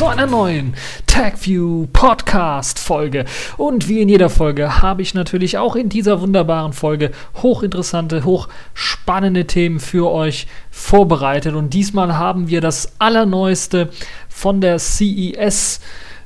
[0.00, 0.72] zu einer neuen
[1.06, 3.26] TagView Podcast Folge.
[3.58, 7.10] Und wie in jeder Folge habe ich natürlich auch in dieser wunderbaren Folge
[7.42, 11.54] hochinteressante, hochspannende Themen für euch vorbereitet.
[11.54, 13.90] Und diesmal haben wir das Allerneueste
[14.30, 15.80] von der CES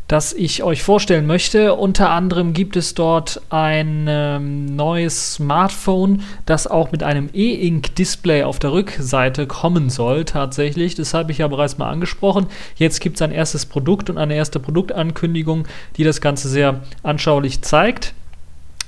[0.09, 1.75] das ich euch vorstellen möchte.
[1.75, 8.59] Unter anderem gibt es dort ein ähm, neues Smartphone, das auch mit einem E-Ink-Display auf
[8.59, 10.95] der Rückseite kommen soll, tatsächlich.
[10.95, 12.47] Das habe ich ja bereits mal angesprochen.
[12.77, 17.63] Jetzt gibt es ein erstes Produkt und eine erste Produktankündigung, die das Ganze sehr anschaulich
[17.63, 18.13] zeigt.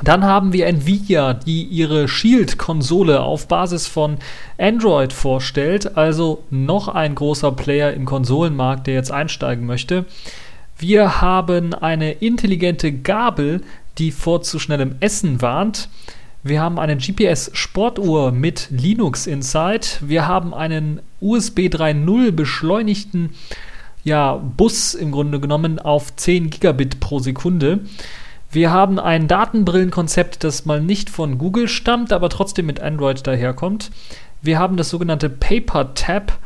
[0.02, 4.18] Dann haben wir Nvidia, die ihre Shield-Konsole auf Basis von
[4.58, 10.04] Android vorstellt, also noch ein großer Player im Konsolenmarkt, der jetzt einsteigen möchte.
[10.78, 13.62] Wir haben eine intelligente Gabel,
[13.96, 15.88] die vor zu schnellem Essen warnt.
[16.42, 19.86] Wir haben eine GPS-Sportuhr mit Linux Inside.
[20.02, 23.30] Wir haben einen USB 3.0 beschleunigten
[24.04, 27.80] ja, Bus im Grunde genommen auf 10 Gigabit pro Sekunde.
[28.52, 33.90] Wir haben ein Datenbrillenkonzept, das mal nicht von Google stammt, aber trotzdem mit Android daherkommt.
[34.42, 36.38] Wir haben das sogenannte Paper Tab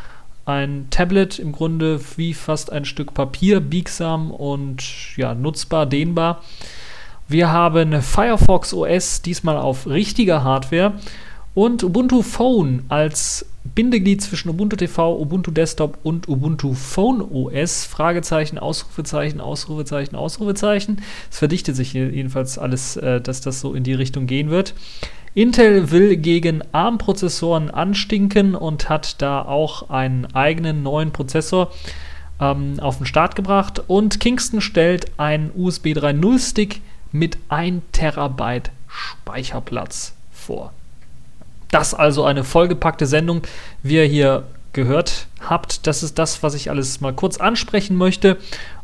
[0.51, 4.83] ein Tablet im Grunde wie fast ein Stück Papier, biegsam und
[5.17, 6.43] ja, nutzbar, dehnbar.
[7.29, 10.95] Wir haben Firefox OS, diesmal auf richtiger Hardware
[11.55, 17.85] und Ubuntu Phone als Bindeglied zwischen Ubuntu TV, Ubuntu Desktop und Ubuntu Phone OS.
[17.85, 21.03] Fragezeichen, Ausrufezeichen, Ausrufezeichen, Ausrufezeichen.
[21.31, 24.75] Es verdichtet sich jedenfalls alles, äh, dass das so in die Richtung gehen wird.
[25.35, 31.71] Intel will gegen ARM-Prozessoren anstinken und hat da auch einen eigenen neuen Prozessor
[32.41, 33.81] ähm, auf den Start gebracht.
[33.87, 36.81] Und Kingston stellt einen USB 3.0 Stick
[37.13, 40.73] mit 1 Terabyte Speicherplatz vor.
[41.71, 43.43] Das also eine vollgepackte Sendung,
[43.85, 45.87] wie ihr hier gehört habt.
[45.87, 48.37] Das ist das, was ich alles mal kurz ansprechen möchte.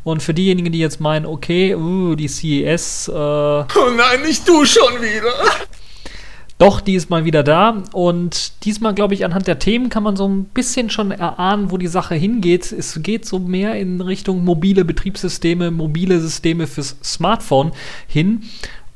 [0.04, 3.08] Und für diejenigen, die jetzt meinen, okay, uh, die CES.
[3.08, 3.66] Äh, oh
[3.96, 5.32] nein, nicht du schon wieder.
[6.58, 7.82] Doch, die ist mal wieder da.
[7.92, 11.76] Und diesmal, glaube ich, anhand der Themen kann man so ein bisschen schon erahnen, wo
[11.76, 12.72] die Sache hingeht.
[12.72, 17.72] Es geht so mehr in Richtung mobile Betriebssysteme, mobile Systeme fürs Smartphone
[18.06, 18.44] hin.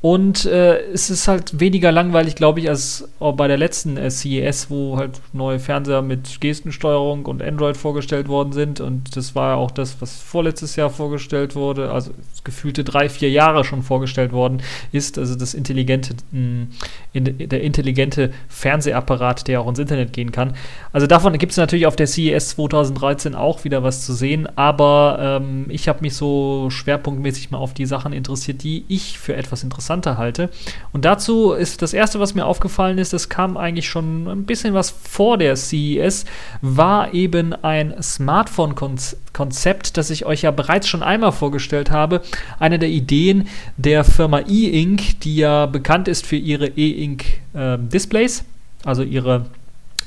[0.01, 4.71] Und äh, es ist halt weniger langweilig, glaube ich, als bei der letzten äh, CES,
[4.71, 8.79] wo halt neue Fernseher mit Gestensteuerung und Android vorgestellt worden sind.
[8.79, 12.11] Und das war ja auch das, was vorletztes Jahr vorgestellt wurde, also
[12.43, 15.19] gefühlte drei, vier Jahre schon vorgestellt worden ist.
[15.19, 16.65] Also das intelligente, mh,
[17.13, 20.55] in, der intelligente Fernsehapparat, der auch ins Internet gehen kann.
[20.93, 24.47] Also davon gibt es natürlich auf der CES 2013 auch wieder was zu sehen.
[24.57, 29.35] Aber ähm, ich habe mich so schwerpunktmäßig mal auf die Sachen interessiert, die ich für
[29.35, 30.49] etwas interessant interessanter halte.
[30.93, 34.73] Und dazu ist das erste, was mir aufgefallen ist, das kam eigentlich schon ein bisschen
[34.73, 36.25] was vor der CES,
[36.61, 42.21] war eben ein Smartphone-Konzept, das ich euch ja bereits schon einmal vorgestellt habe.
[42.59, 43.47] Eine der Ideen
[43.77, 48.43] der Firma E-Ink, die ja bekannt ist für ihre E-Ink-Displays, äh,
[48.87, 49.45] also ihre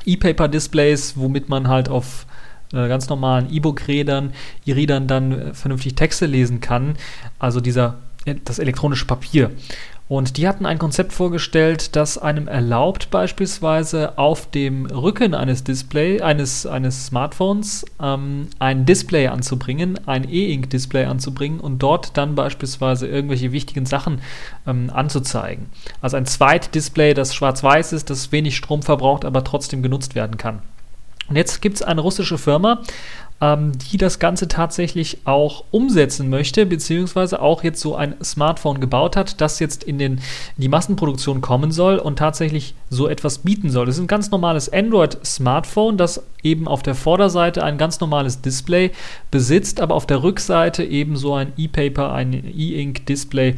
[0.06, 2.26] E-Paper-Displays, womit man halt auf
[2.72, 4.32] äh, ganz normalen E-Book-Rädern,
[4.66, 6.96] E-Readern dann äh, vernünftig Texte lesen kann.
[7.38, 7.98] Also dieser
[8.44, 9.50] das elektronische Papier.
[10.06, 16.20] Und die hatten ein Konzept vorgestellt, das einem erlaubt, beispielsweise auf dem Rücken eines Display,
[16.20, 23.52] eines, eines Smartphones ähm, ein Display anzubringen, ein E-Ink-Display anzubringen und dort dann beispielsweise irgendwelche
[23.52, 24.20] wichtigen Sachen
[24.66, 25.66] ähm, anzuzeigen.
[26.02, 30.60] Also ein Zweitdisplay, das schwarz-weiß ist, das wenig Strom verbraucht, aber trotzdem genutzt werden kann.
[31.28, 32.82] Und jetzt gibt es eine russische Firma,
[33.40, 39.16] ähm, die das Ganze tatsächlich auch umsetzen möchte, beziehungsweise auch jetzt so ein Smartphone gebaut
[39.16, 43.70] hat, das jetzt in, den, in die Massenproduktion kommen soll und tatsächlich so etwas bieten
[43.70, 43.86] soll.
[43.86, 48.92] Das ist ein ganz normales Android-Smartphone, das eben auf der Vorderseite ein ganz normales Display
[49.30, 53.56] besitzt, aber auf der Rückseite eben so ein E-Paper, ein E-Ink-Display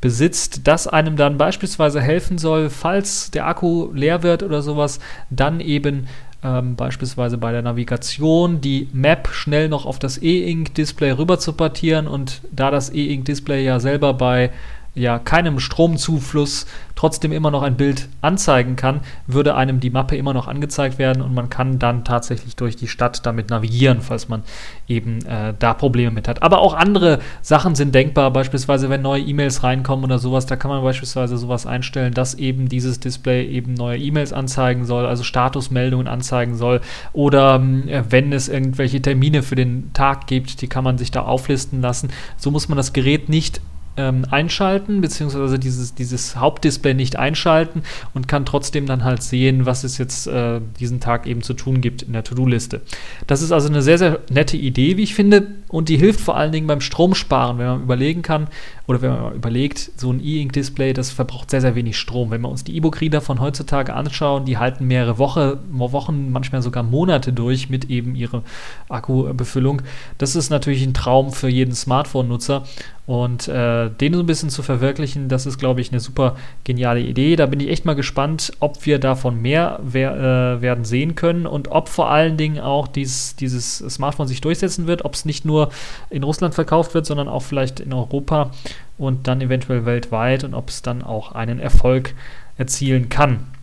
[0.00, 5.58] besitzt, das einem dann beispielsweise helfen soll, falls der Akku leer wird oder sowas, dann
[5.58, 6.06] eben
[6.42, 12.06] ähm, beispielsweise bei der Navigation die Map schnell noch auf das E-Ink-Display rüber zu portieren
[12.06, 14.50] und da das E-Ink-Display ja selber bei
[14.96, 16.66] ja keinem Stromzufluss
[16.96, 21.22] trotzdem immer noch ein Bild anzeigen kann, würde einem die Mappe immer noch angezeigt werden
[21.22, 24.42] und man kann dann tatsächlich durch die Stadt damit navigieren, falls man
[24.88, 26.42] eben äh, da Probleme mit hat.
[26.42, 30.70] Aber auch andere Sachen sind denkbar, beispielsweise wenn neue E-Mails reinkommen oder sowas, da kann
[30.70, 36.08] man beispielsweise sowas einstellen, dass eben dieses Display eben neue E-Mails anzeigen soll, also Statusmeldungen
[36.08, 36.80] anzeigen soll
[37.12, 37.56] oder
[37.86, 41.82] äh, wenn es irgendwelche Termine für den Tag gibt, die kann man sich da auflisten
[41.82, 42.08] lassen.
[42.38, 43.60] So muss man das Gerät nicht
[43.96, 47.82] ähm, einschalten, beziehungsweise dieses, dieses Hauptdisplay nicht einschalten
[48.14, 51.80] und kann trotzdem dann halt sehen, was es jetzt äh, diesen Tag eben zu tun
[51.80, 52.82] gibt in der To-Do-Liste.
[53.26, 55.46] Das ist also eine sehr, sehr nette Idee, wie ich finde.
[55.68, 58.48] und die hilft vor allen Dingen beim Stromsparen, wenn man überlegen kann
[58.86, 62.30] oder wenn man überlegt, so ein E-Ink-Display, das verbraucht sehr, sehr wenig Strom.
[62.30, 66.82] Wenn wir uns die E-Book-Reader von heutzutage anschauen, die halten mehrere Woche, Wochen, manchmal sogar
[66.82, 68.42] Monate durch mit eben ihrer
[68.88, 69.82] Akkubefüllung.
[70.18, 72.64] Das ist natürlich ein Traum für jeden Smartphone-Nutzer
[73.06, 77.00] und äh, den so ein bisschen zu verwirklichen, das ist, glaube ich, eine super geniale
[77.00, 77.36] Idee.
[77.36, 81.46] Da bin ich echt mal gespannt, ob wir davon mehr wer, äh, werden sehen können
[81.46, 85.44] und ob vor allen Dingen auch dies, dieses Smartphone sich durchsetzen wird, ob es nicht
[85.44, 85.70] nur
[86.10, 88.50] in Russland verkauft wird, sondern auch vielleicht in Europa
[88.98, 92.14] und dann eventuell weltweit und ob es dann auch einen Erfolg
[92.58, 93.55] erzielen kann.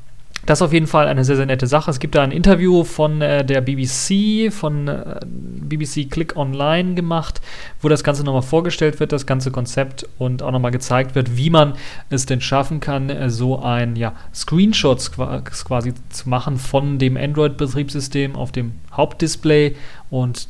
[0.45, 1.89] Das ist auf jeden Fall eine sehr, sehr nette Sache.
[1.89, 7.39] Es gibt da ein Interview von äh, der BBC, von äh, BBC Click Online gemacht,
[7.81, 11.49] wo das Ganze nochmal vorgestellt wird, das ganze Konzept und auch nochmal gezeigt wird, wie
[11.49, 11.73] man
[12.09, 18.35] es denn schaffen kann, äh, so ein ja, Screenshot quasi zu machen von dem Android-Betriebssystem
[18.35, 19.77] auf dem Hauptdisplay
[20.09, 20.49] und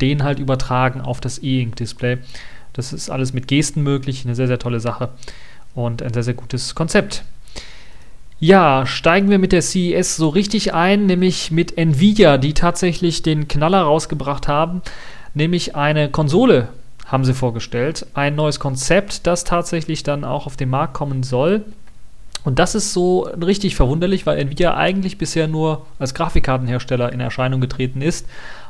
[0.00, 2.18] den halt übertragen auf das E-Ink-Display.
[2.72, 5.10] Das ist alles mit Gesten möglich, eine sehr, sehr tolle Sache
[5.74, 7.24] und ein sehr, sehr gutes Konzept.
[8.46, 13.48] Ja, steigen wir mit der CES so richtig ein, nämlich mit Nvidia, die tatsächlich den
[13.48, 14.82] Knaller rausgebracht haben,
[15.32, 16.68] nämlich eine Konsole
[17.06, 21.64] haben sie vorgestellt, ein neues Konzept, das tatsächlich dann auch auf den Markt kommen soll.
[22.44, 27.62] Und das ist so richtig verwunderlich, weil Nvidia eigentlich bisher nur als Grafikkartenhersteller in Erscheinung
[27.62, 28.26] getreten ist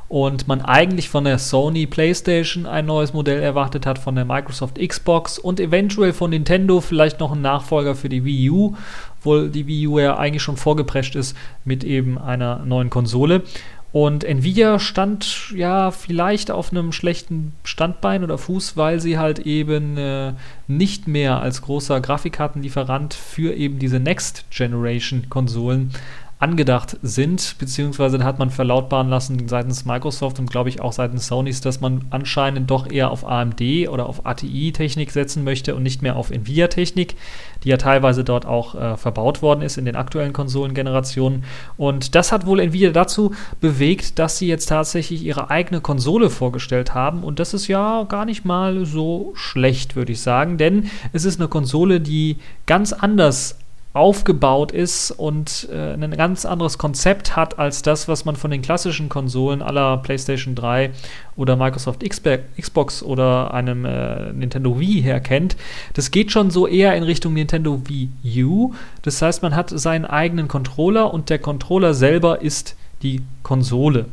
[0.08, 4.78] und man eigentlich von der Sony PlayStation ein neues Modell erwartet hat, von der Microsoft
[4.78, 8.76] Xbox und eventuell von Nintendo vielleicht noch ein Nachfolger für die Wii U,
[9.24, 11.34] obwohl die Wii U ja eigentlich schon vorgeprescht ist
[11.64, 13.42] mit eben einer neuen Konsole.
[13.90, 19.96] Und Nvidia stand ja vielleicht auf einem schlechten Standbein oder Fuß, weil sie halt eben
[19.96, 20.32] äh,
[20.66, 25.92] nicht mehr als großer Grafikkartenlieferant für eben diese Next Generation Konsolen
[26.38, 31.60] angedacht sind, beziehungsweise hat man verlautbaren lassen seitens Microsoft und glaube ich auch seitens Sonys,
[31.60, 36.16] dass man anscheinend doch eher auf AMD oder auf ATI-Technik setzen möchte und nicht mehr
[36.16, 37.14] auf Nvidia-Technik,
[37.62, 41.44] die ja teilweise dort auch äh, verbaut worden ist in den aktuellen Konsolengenerationen.
[41.76, 46.94] Und das hat wohl Nvidia dazu bewegt, dass sie jetzt tatsächlich ihre eigene Konsole vorgestellt
[46.94, 47.22] haben.
[47.22, 51.40] Und das ist ja gar nicht mal so schlecht, würde ich sagen, denn es ist
[51.40, 52.36] eine Konsole, die
[52.66, 53.56] ganz anders
[53.94, 58.60] aufgebaut ist und äh, ein ganz anderes Konzept hat als das, was man von den
[58.60, 60.90] klassischen Konsolen aller PlayStation 3
[61.36, 65.56] oder Microsoft Xbox oder einem äh, Nintendo Wii her kennt.
[65.92, 68.74] Das geht schon so eher in Richtung Nintendo Wii U.
[69.02, 74.06] Das heißt, man hat seinen eigenen Controller und der Controller selber ist die Konsole.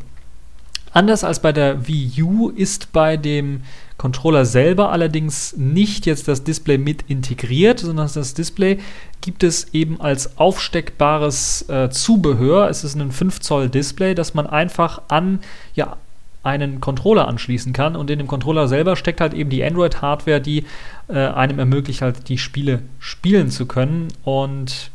[0.94, 3.62] Anders als bei der Wii U ist bei dem
[3.98, 8.80] Controller selber allerdings nicht jetzt das Display mit integriert, sondern das Display
[9.22, 12.70] gibt es eben als aufsteckbares äh, Zubehör.
[12.70, 15.40] Es ist ein 5 Zoll Display, das man einfach an
[15.76, 15.98] ja,
[16.44, 20.66] einen Controller anschließen kann und in dem Controller selber steckt halt eben die Android-Hardware, die
[21.08, 24.91] äh, einem ermöglicht halt die Spiele spielen zu können und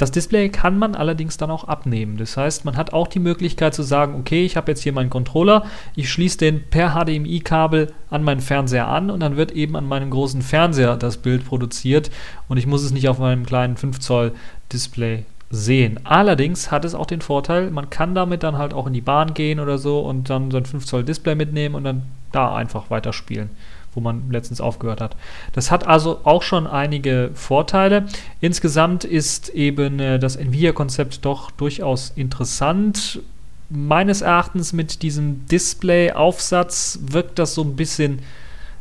[0.00, 2.16] das Display kann man allerdings dann auch abnehmen.
[2.16, 5.10] Das heißt, man hat auch die Möglichkeit zu sagen, okay, ich habe jetzt hier meinen
[5.10, 9.86] Controller, ich schließe den per HDMI-Kabel an meinen Fernseher an und dann wird eben an
[9.86, 12.10] meinem großen Fernseher das Bild produziert
[12.48, 14.32] und ich muss es nicht auf meinem kleinen 5 Zoll
[14.72, 16.00] Display sehen.
[16.04, 19.34] Allerdings hat es auch den Vorteil, man kann damit dann halt auch in die Bahn
[19.34, 22.02] gehen oder so und dann so ein 5 Zoll Display mitnehmen und dann
[22.32, 23.50] da einfach weiterspielen
[23.94, 25.16] wo man letztens aufgehört hat.
[25.52, 28.06] Das hat also auch schon einige Vorteile.
[28.40, 33.20] Insgesamt ist eben äh, das Nvidia-Konzept doch durchaus interessant.
[33.68, 38.20] Meines Erachtens mit diesem Display-Aufsatz wirkt das so ein bisschen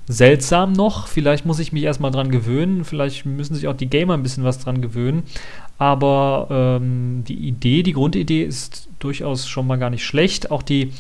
[0.08, 1.08] seltsam noch.
[1.08, 2.84] Vielleicht muss ich mich erstmal dran gewöhnen.
[2.84, 5.24] Vielleicht müssen sich auch die Gamer ein bisschen was dran gewöhnen.
[5.78, 10.50] Aber ähm, die Idee, die Grundidee ist durchaus schon mal gar nicht schlecht.
[10.50, 10.92] Auch die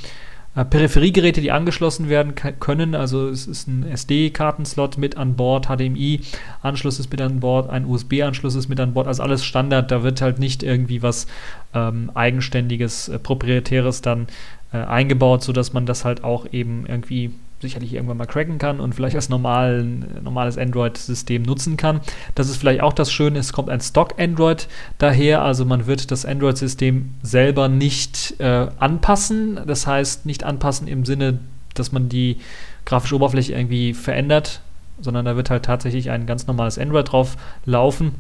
[0.55, 2.95] Peripheriegeräte, die angeschlossen werden können.
[2.95, 8.55] Also es ist ein SD-Kartenslot mit an Bord, HDMI-Anschluss ist mit an Bord, ein USB-Anschluss
[8.55, 9.07] ist mit an Bord.
[9.07, 9.91] Also alles Standard.
[9.91, 11.27] Da wird halt nicht irgendwie was
[11.73, 14.27] ähm, eigenständiges, äh, proprietäres dann
[14.73, 18.95] äh, eingebaut, sodass man das halt auch eben irgendwie sicherlich irgendwann mal cracken kann und
[18.95, 22.01] vielleicht als normalen, normales Android-System nutzen kann.
[22.35, 26.25] Das ist vielleicht auch das Schöne, es kommt ein Stock-Android daher, also man wird das
[26.25, 29.59] Android-System selber nicht äh, anpassen.
[29.67, 31.39] Das heißt, nicht anpassen im Sinne,
[31.73, 32.37] dass man die
[32.85, 34.61] grafische Oberfläche irgendwie verändert,
[35.01, 37.35] sondern da wird halt tatsächlich ein ganz normales Android drauf
[37.65, 38.15] laufen.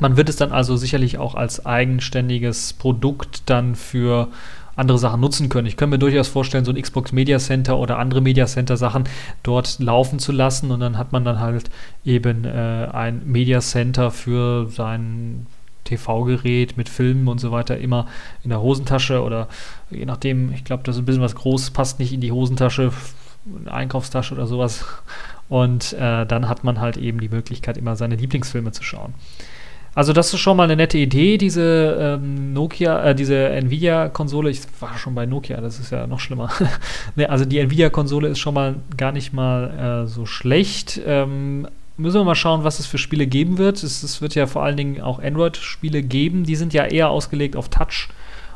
[0.00, 4.28] Man wird es dann also sicherlich auch als eigenständiges Produkt dann für
[4.78, 5.66] andere Sachen nutzen können.
[5.66, 9.04] Ich könnte mir durchaus vorstellen, so ein Xbox Media Center oder andere Media Center Sachen
[9.42, 11.70] dort laufen zu lassen und dann hat man dann halt
[12.04, 15.46] eben äh, ein Media Center für sein
[15.84, 18.06] TV-Gerät mit Filmen und so weiter immer
[18.44, 19.48] in der Hosentasche oder
[19.90, 22.92] je nachdem, ich glaube, das ist ein bisschen was groß, passt nicht in die Hosentasche
[23.66, 24.84] Einkaufstasche oder sowas.
[25.48, 29.14] Und äh, dann hat man halt eben die Möglichkeit, immer seine Lieblingsfilme zu schauen.
[29.98, 34.48] Also das ist schon mal eine nette Idee, diese ähm, Nokia, äh, diese Nvidia-Konsole.
[34.48, 36.50] Ich war schon bei Nokia, das ist ja noch schlimmer.
[37.16, 41.00] ne, also die Nvidia-Konsole ist schon mal gar nicht mal äh, so schlecht.
[41.04, 43.82] Ähm, müssen wir mal schauen, was es für Spiele geben wird.
[43.82, 46.44] Es, es wird ja vor allen Dingen auch Android-Spiele geben.
[46.44, 48.06] Die sind ja eher ausgelegt auf Touch.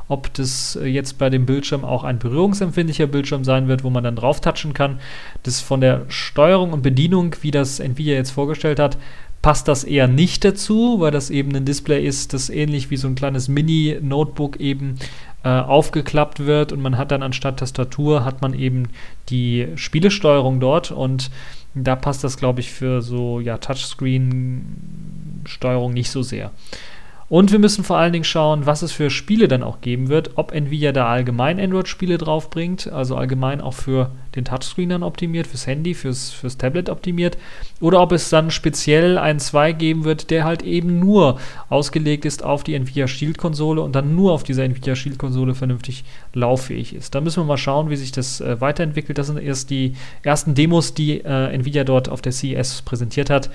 [0.07, 4.05] Ob das äh, jetzt bei dem Bildschirm auch ein berührungsempfindlicher Bildschirm sein wird, wo man
[4.05, 5.01] dann drauf touchen kann.
[5.43, 8.97] Das von der Steuerung und Bedienung, wie das Nvidia jetzt vorgestellt hat,
[9.43, 13.09] passt das eher nicht dazu, weil das eben ein Display ist, das ähnlich wie so
[13.09, 14.95] ein kleines Mini-Notebook eben
[15.43, 18.91] äh, aufgeklappt wird und man hat dann anstatt Tastatur hat man eben
[19.29, 21.33] die Spielesteuerung dort und
[21.75, 26.53] da passt das, glaube ich, für so ja, Touchscreen-Steuerung nicht so sehr.
[27.33, 30.33] Und wir müssen vor allen Dingen schauen, was es für Spiele dann auch geben wird,
[30.35, 35.67] ob Nvidia da allgemein Android-Spiele draufbringt, also allgemein auch für den Touchscreen dann optimiert, fürs
[35.67, 37.39] Handy, fürs, fürs Tablet optimiert,
[37.81, 42.45] oder ob es dann speziell einen 2 geben wird, der halt eben nur ausgelegt ist
[42.45, 47.15] auf die Nvidia Shield-Konsole und dann nur auf dieser Nvidia Shield-Konsole vernünftig lauffähig ist.
[47.15, 49.17] Da müssen wir mal schauen, wie sich das äh, weiterentwickelt.
[49.17, 53.49] Das sind erst die ersten Demos, die äh, Nvidia dort auf der CES präsentiert hat.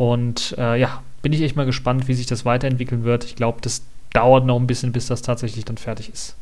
[0.00, 3.24] Und äh, ja, bin ich echt mal gespannt, wie sich das weiterentwickeln wird.
[3.24, 3.82] Ich glaube, das
[4.14, 6.36] dauert noch ein bisschen, bis das tatsächlich dann fertig ist.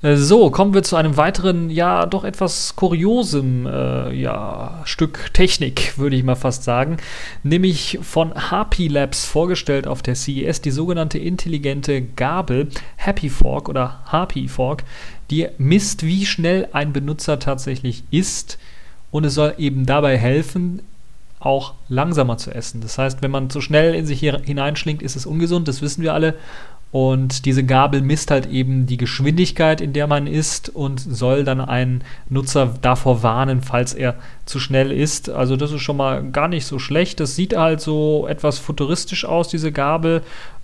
[0.00, 5.98] Äh, so, kommen wir zu einem weiteren, ja, doch etwas kuriosem äh, ja, Stück Technik,
[5.98, 6.96] würde ich mal fast sagen.
[7.42, 14.00] Nämlich von Happy Labs vorgestellt auf der CES, die sogenannte intelligente Gabel Happy Fork oder
[14.10, 14.84] Happy Fork,
[15.30, 18.58] die misst, wie schnell ein Benutzer tatsächlich isst.
[19.10, 20.80] Und es soll eben dabei helfen,
[21.44, 22.80] auch langsamer zu essen.
[22.80, 26.14] Das heißt, wenn man zu schnell in sich hineinschlingt, ist es ungesund, das wissen wir
[26.14, 26.34] alle.
[26.92, 31.62] Und diese Gabel misst halt eben die Geschwindigkeit, in der man isst und soll dann
[31.62, 35.30] einen Nutzer davor warnen, falls er zu schnell isst.
[35.30, 37.18] Also das ist schon mal gar nicht so schlecht.
[37.18, 40.20] Das sieht halt so etwas futuristisch aus, diese Gabel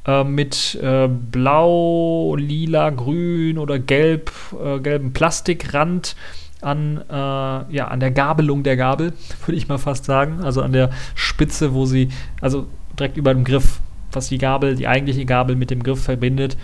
[0.07, 4.31] äh, mit äh, blau, lila, grün oder gelb,
[4.63, 6.15] äh, gelbem Plastikrand
[6.61, 9.13] an, äh, ja, an der Gabelung der Gabel,
[9.47, 10.41] würde ich mal fast sagen.
[10.43, 12.09] Also an der Spitze, wo sie,
[12.41, 12.67] also
[12.99, 13.81] direkt über dem Griff,
[14.13, 16.57] was die Gabel, die eigentliche Gabel mit dem Griff verbindet.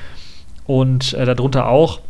[0.67, 2.01] Und äh, darunter auch.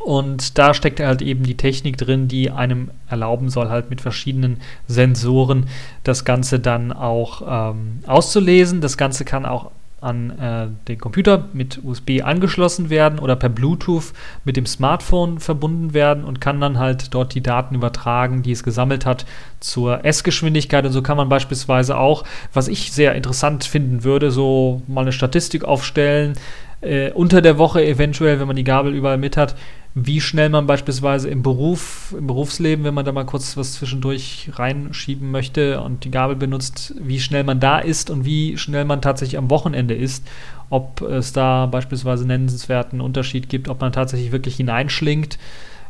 [0.00, 4.58] Und da steckt halt eben die Technik drin, die einem erlauben soll, halt mit verschiedenen
[4.88, 5.66] Sensoren
[6.02, 8.80] das Ganze dann auch ähm, auszulesen.
[8.80, 9.70] Das Ganze kann auch
[10.02, 14.12] an äh, den Computer mit USB angeschlossen werden oder per Bluetooth
[14.44, 18.62] mit dem Smartphone verbunden werden und kann dann halt dort die Daten übertragen, die es
[18.62, 19.24] gesammelt hat,
[19.60, 20.84] zur Essgeschwindigkeit.
[20.84, 25.12] Und so kann man beispielsweise auch, was ich sehr interessant finden würde, so mal eine
[25.12, 26.34] Statistik aufstellen,
[26.82, 29.56] äh, unter der Woche eventuell, wenn man die Gabel überall mit hat,
[29.94, 34.50] wie schnell man beispielsweise im Beruf, im Berufsleben, wenn man da mal kurz was zwischendurch
[34.54, 39.02] reinschieben möchte und die Gabel benutzt, wie schnell man da ist und wie schnell man
[39.02, 40.26] tatsächlich am Wochenende ist.
[40.70, 45.38] Ob es da beispielsweise nennenswerten Unterschied gibt, ob man tatsächlich wirklich hineinschlingt,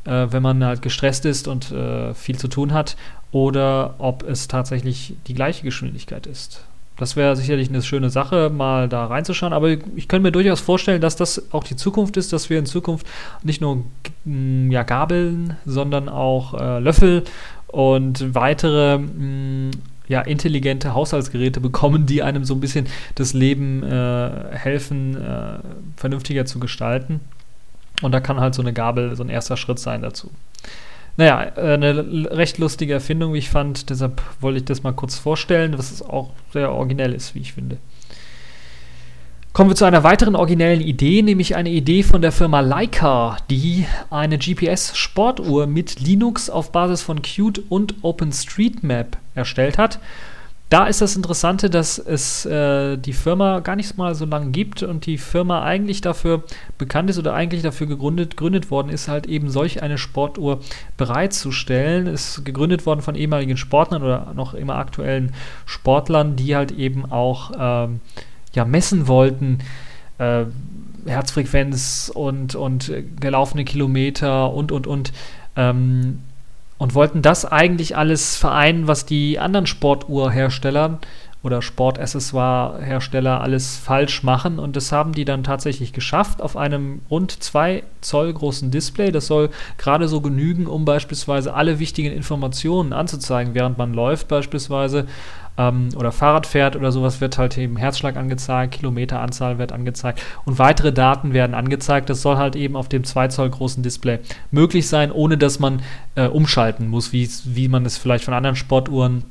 [0.05, 2.97] äh, wenn man halt gestresst ist und äh, viel zu tun hat,
[3.31, 6.65] oder ob es tatsächlich die gleiche Geschwindigkeit ist.
[6.99, 9.53] Das wäre sicherlich eine schöne Sache, mal da reinzuschauen.
[9.53, 12.67] Aber ich könnte mir durchaus vorstellen, dass das auch die Zukunft ist, dass wir in
[12.67, 13.07] Zukunft
[13.43, 13.85] nicht nur
[14.25, 17.25] ja, Gabeln, sondern auch äh, Löffel
[17.67, 19.71] und weitere mh,
[20.09, 25.59] ja, intelligente Haushaltsgeräte bekommen, die einem so ein bisschen das Leben äh, helfen, äh,
[25.97, 27.21] vernünftiger zu gestalten.
[28.03, 30.31] Und da kann halt so eine Gabel so ein erster Schritt sein dazu.
[31.17, 33.91] Naja, äh, eine recht lustige Erfindung, wie ich fand.
[33.91, 37.53] Deshalb wollte ich das mal kurz vorstellen, was es auch sehr originell ist, wie ich
[37.53, 37.79] finde.
[39.53, 43.85] Kommen wir zu einer weiteren originellen Idee, nämlich eine Idee von der Firma Leica, die
[44.09, 50.01] eine GPS-Sportuhr mit Linux auf Basis von Qt und OpenStreetMap erstellt hat
[50.73, 54.83] da ist das Interessante, dass es äh, die Firma gar nicht mal so lange gibt
[54.83, 56.45] und die Firma eigentlich dafür
[56.79, 60.61] bekannt ist oder eigentlich dafür gegründet, gegründet worden ist, halt eben solch eine Sportuhr
[60.97, 62.07] bereitzustellen.
[62.07, 65.35] Ist gegründet worden von ehemaligen Sportlern oder noch immer aktuellen
[65.67, 68.01] Sportlern, die halt eben auch ähm,
[68.55, 69.59] ja, messen wollten.
[70.17, 70.47] Äh,
[71.05, 75.13] Herzfrequenz und, und gelaufene Kilometer und, und, und.
[75.55, 76.21] Ähm,
[76.83, 80.99] und wollten das eigentlich alles vereinen, was die anderen Sportuhrhersteller
[81.45, 84.59] oder Sportaccessoire-Hersteller alles falsch machen.
[84.59, 89.13] Und das haben die dann tatsächlich geschafft auf einem rund 2 Zoll großen Display.
[89.13, 95.07] Das soll gerade so genügen, um beispielsweise alle wichtigen Informationen anzuzeigen, während man läuft beispielsweise
[95.59, 100.59] ähm, oder Fahrrad fährt oder sowas, wird halt eben Herzschlag angezeigt, Kilometeranzahl wird angezeigt und
[100.59, 102.11] weitere Daten werden angezeigt.
[102.11, 105.83] Das soll halt eben auf dem 2 Zoll großen Display möglich sein, ohne dass man
[106.15, 109.25] äh, umschalten muss, wie man es vielleicht von anderen Sportuhren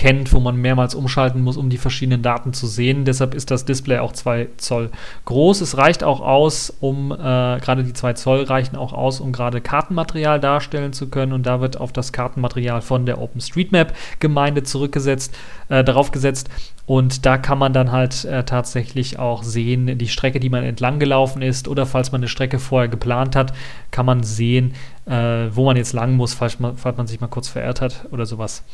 [0.00, 3.04] kennt, wo man mehrmals umschalten muss, um die verschiedenen Daten zu sehen.
[3.04, 4.90] Deshalb ist das Display auch 2 Zoll
[5.26, 5.60] groß.
[5.60, 9.60] Es reicht auch aus, um, äh, gerade die 2 Zoll reichen auch aus, um gerade
[9.60, 11.34] Kartenmaterial darstellen zu können.
[11.34, 15.36] Und da wird auf das Kartenmaterial von der OpenStreetMap-Gemeinde zurückgesetzt,
[15.68, 16.48] äh, darauf gesetzt.
[16.86, 20.98] Und da kann man dann halt äh, tatsächlich auch sehen, die Strecke, die man entlang
[20.98, 23.52] gelaufen ist, oder falls man eine Strecke vorher geplant hat,
[23.90, 24.74] kann man sehen,
[25.06, 28.06] äh, wo man jetzt lang muss, falls man, falls man sich mal kurz verirrt hat
[28.10, 28.64] oder sowas.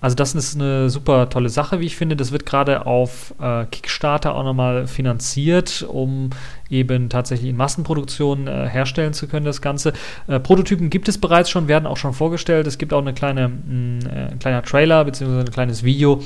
[0.00, 2.16] Also das ist eine super tolle Sache, wie ich finde.
[2.16, 6.30] Das wird gerade auf äh, Kickstarter auch nochmal finanziert, um
[6.70, 9.92] eben tatsächlich in Massenproduktion äh, herstellen zu können, das Ganze.
[10.26, 12.66] Äh, Prototypen gibt es bereits schon, werden auch schon vorgestellt.
[12.66, 15.40] Es gibt auch eine kleine, mh, äh, ein kleiner Trailer bzw.
[15.40, 16.22] ein kleines Video,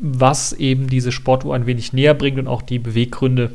[0.00, 3.52] was eben diese Sportuhr ein wenig näher bringt und auch die Beweggründe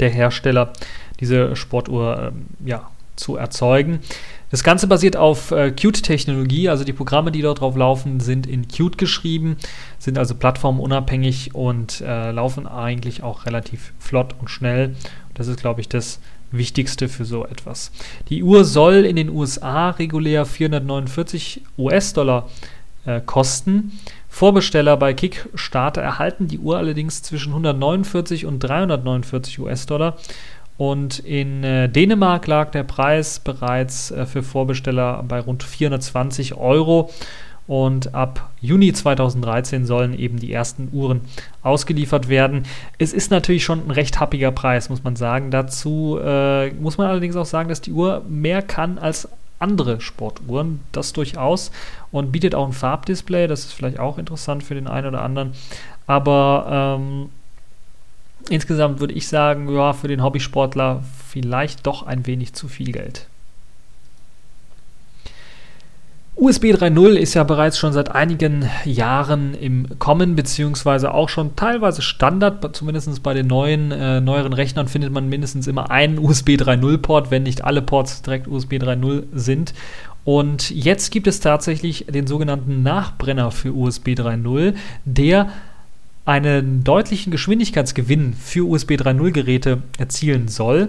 [0.00, 0.72] der Hersteller,
[1.20, 4.00] diese Sportuhr ähm, ja, zu erzeugen.
[4.50, 8.68] Das Ganze basiert auf äh, Qt-Technologie, also die Programme, die dort drauf laufen, sind in
[8.68, 9.56] Qt geschrieben,
[9.98, 14.94] sind also plattformunabhängig und äh, laufen eigentlich auch relativ flott und schnell.
[15.34, 16.20] Das ist, glaube ich, das
[16.52, 17.90] Wichtigste für so etwas.
[18.28, 22.48] Die Uhr soll in den USA regulär 449 US-Dollar
[23.04, 23.98] äh, kosten.
[24.36, 30.18] Vorbesteller bei Kickstarter erhalten die Uhr allerdings zwischen 149 und 349 US-Dollar.
[30.76, 37.08] Und in äh, Dänemark lag der Preis bereits äh, für Vorbesteller bei rund 420 Euro.
[37.66, 41.22] Und ab Juni 2013 sollen eben die ersten Uhren
[41.62, 42.64] ausgeliefert werden.
[42.98, 45.50] Es ist natürlich schon ein recht happiger Preis, muss man sagen.
[45.50, 50.80] Dazu äh, muss man allerdings auch sagen, dass die Uhr mehr kann als andere Sportuhren,
[50.92, 51.70] das durchaus,
[52.16, 55.52] und bietet auch ein Farbdisplay, das ist vielleicht auch interessant für den einen oder anderen.
[56.06, 57.30] Aber ähm,
[58.48, 63.26] insgesamt würde ich sagen, ja, für den Hobbysportler vielleicht doch ein wenig zu viel Geld.
[66.38, 72.02] USB 3.0 ist ja bereits schon seit einigen Jahren im Kommen, beziehungsweise auch schon teilweise
[72.02, 76.98] Standard, zumindest bei den neuen, äh, neueren Rechnern findet man mindestens immer einen USB 3.0
[76.98, 79.72] Port, wenn nicht alle Ports direkt USB 3.0 sind.
[80.26, 85.52] Und jetzt gibt es tatsächlich den sogenannten Nachbrenner für USB 3.0, der
[86.24, 90.88] einen deutlichen Geschwindigkeitsgewinn für USB 3.0 Geräte erzielen soll.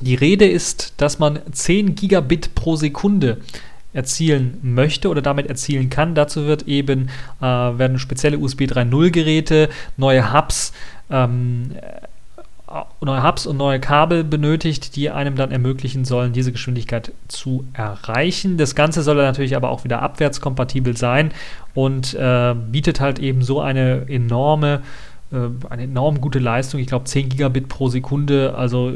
[0.00, 3.38] Die Rede ist, dass man 10 Gigabit pro Sekunde
[3.94, 6.14] erzielen möchte oder damit erzielen kann.
[6.14, 7.08] Dazu wird eben
[7.40, 10.72] äh, werden spezielle USB 3.0 Geräte, neue Hubs,
[11.10, 12.06] ähm, äh,
[13.00, 18.56] neue Hubs und neue Kabel benötigt, die einem dann ermöglichen sollen, diese Geschwindigkeit zu erreichen.
[18.56, 21.32] Das Ganze soll natürlich aber auch wieder abwärtskompatibel sein
[21.74, 24.82] und äh, bietet halt eben so eine enorme
[25.32, 26.80] äh, eine enorm gute Leistung.
[26.80, 28.54] Ich glaube 10 Gigabit pro Sekunde.
[28.56, 28.94] Also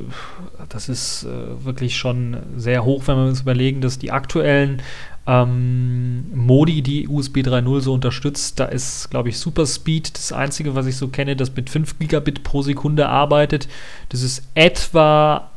[0.69, 4.83] das ist äh, wirklich schon sehr hoch, wenn wir uns überlegen, dass die aktuellen
[5.27, 10.75] ähm, Modi, die USB 3.0 so unterstützt, da ist, glaube ich, Super Speed das einzige,
[10.75, 13.69] was ich so kenne, das mit 5 Gigabit pro Sekunde arbeitet.
[14.11, 15.49] Das ist etwa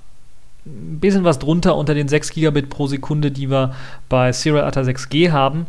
[0.65, 3.75] ein bisschen was drunter unter den 6 Gigabit pro Sekunde, die wir
[4.09, 5.67] bei Serial ATA 6G haben,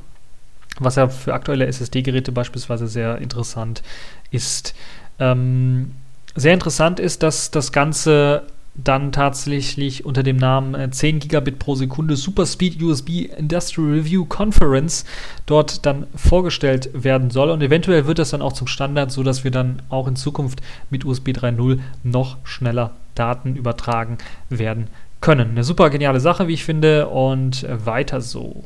[0.79, 3.83] was ja für aktuelle SSD-Geräte beispielsweise sehr interessant
[4.31, 4.75] ist.
[5.19, 5.93] Ähm,
[6.35, 8.45] sehr interessant ist, dass das Ganze
[8.85, 14.25] dann tatsächlich unter dem Namen 10 äh, Gigabit pro Sekunde Super Speed USB Industrial Review
[14.25, 15.05] Conference
[15.47, 17.51] dort dann vorgestellt werden soll.
[17.51, 21.05] Und eventuell wird das dann auch zum Standard, sodass wir dann auch in Zukunft mit
[21.05, 24.89] USB 3.0 noch schneller Daten übertragen werden
[25.21, 25.51] können.
[25.51, 28.65] Eine super geniale Sache, wie ich finde, und weiter so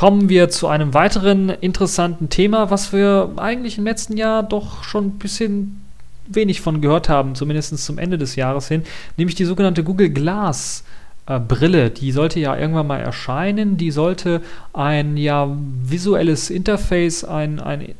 [0.00, 5.08] kommen wir zu einem weiteren interessanten Thema, was wir eigentlich im letzten Jahr doch schon
[5.08, 5.82] ein bisschen
[6.30, 8.82] wenig von gehört haben, zumindest zum Ende des Jahres hin,
[9.16, 10.84] nämlich die sogenannte Google Glass.
[11.26, 15.48] Äh, Brille, die sollte ja irgendwann mal erscheinen, die sollte ein ja
[15.82, 17.94] visuelles Interface, ein, ein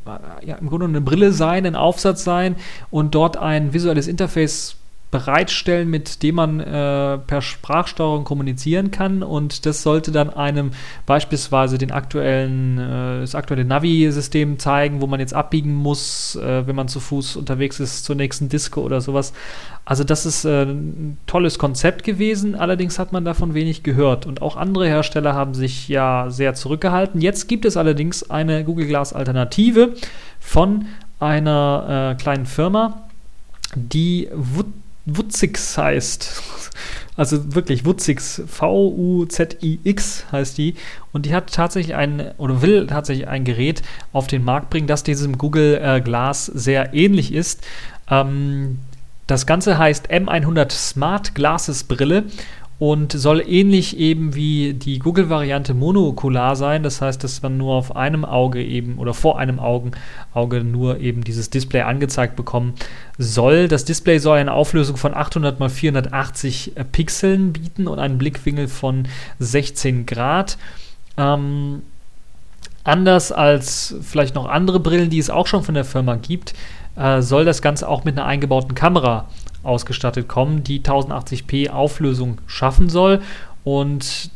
[0.45, 2.57] ja, im Grunde eine Brille sein, ein Aufsatz sein
[2.91, 4.77] und dort ein visuelles Interface
[5.11, 10.71] bereitstellen, mit dem man äh, per Sprachsteuerung kommunizieren kann und das sollte dann einem
[11.05, 16.77] beispielsweise den aktuellen, äh, das aktuelle Navi-System zeigen, wo man jetzt abbiegen muss, äh, wenn
[16.77, 19.33] man zu Fuß unterwegs ist zur nächsten Disco oder sowas.
[19.85, 24.43] Also das ist äh, ein tolles Konzept gewesen, allerdings hat man davon wenig gehört und
[24.43, 27.21] auch andere Hersteller haben sich ja sehr zurückgehalten.
[27.21, 29.95] Jetzt gibt es allerdings eine Google Glass Alternative
[30.39, 30.87] von
[31.19, 33.03] einer äh, kleinen Firma,
[33.75, 34.67] die Wood
[35.17, 36.43] Wutzix heißt.
[37.17, 40.75] Also wirklich Wutzix, V-U-Z-I-X heißt die.
[41.13, 45.03] Und die hat tatsächlich ein, oder will tatsächlich ein Gerät auf den Markt bringen, das
[45.03, 47.63] diesem Google äh, Glass sehr ähnlich ist.
[48.09, 48.79] Ähm,
[49.27, 52.25] das Ganze heißt M100 Smart Glasses Brille
[52.81, 56.83] und soll ähnlich eben wie die Google-Variante monokular sein.
[56.83, 59.91] Das heißt, dass man nur auf einem Auge eben oder vor einem Augen,
[60.33, 62.73] Auge nur eben dieses Display angezeigt bekommen
[63.19, 63.69] soll.
[63.69, 69.07] Das Display soll eine Auflösung von 800 x 480 Pixeln bieten und einen Blickwinkel von
[69.41, 70.57] 16 Grad.
[71.19, 71.83] Ähm,
[72.83, 76.55] anders als vielleicht noch andere Brillen, die es auch schon von der Firma gibt,
[76.97, 79.29] äh, soll das Ganze auch mit einer eingebauten Kamera
[79.63, 83.21] ausgestattet kommen, die 1080p Auflösung schaffen soll.
[83.65, 84.31] Und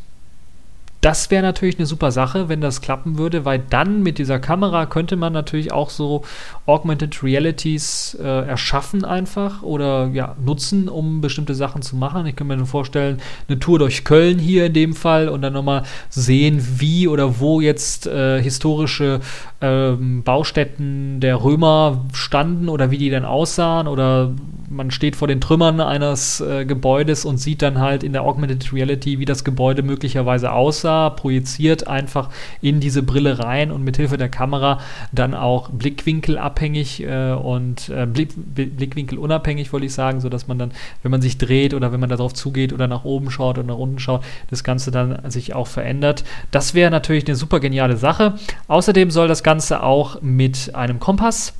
[1.05, 4.87] das wäre natürlich eine super Sache, wenn das klappen würde, weil dann mit dieser Kamera
[4.87, 6.23] könnte man natürlich auch so
[6.65, 12.25] Augmented Realities äh, erschaffen einfach oder ja, nutzen, um bestimmte Sachen zu machen.
[12.25, 15.53] Ich kann mir nur vorstellen, eine Tour durch Köln hier in dem Fall und dann
[15.53, 19.19] nochmal sehen, wie oder wo jetzt äh, historische
[19.61, 24.31] ähm, Baustätten der Römer standen oder wie die dann aussahen oder
[24.69, 28.73] man steht vor den Trümmern eines äh, Gebäudes und sieht dann halt in der Augmented
[28.73, 32.29] Reality, wie das Gebäude möglicherweise aussah, projiziert einfach
[32.61, 34.79] in diese Brille rein und mit Hilfe der Kamera
[35.11, 40.71] dann auch blickwinkelabhängig äh, und äh, Blick, Blickwinkel unabhängig, wollte ich sagen, sodass man dann,
[41.03, 43.77] wenn man sich dreht oder wenn man darauf zugeht oder nach oben schaut oder nach
[43.77, 46.23] unten schaut, das Ganze dann sich auch verändert.
[46.51, 48.35] Das wäre natürlich eine super geniale Sache.
[48.67, 51.53] Außerdem soll das Ganze auch mit einem Kompass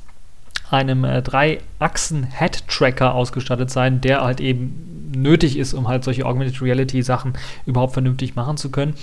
[0.70, 7.34] einem äh, Drei-Achsen-Head-Tracker ausgestattet sein, der halt eben nötig ist, um halt solche Augmented Reality-Sachen
[7.66, 8.94] überhaupt vernünftig machen zu können.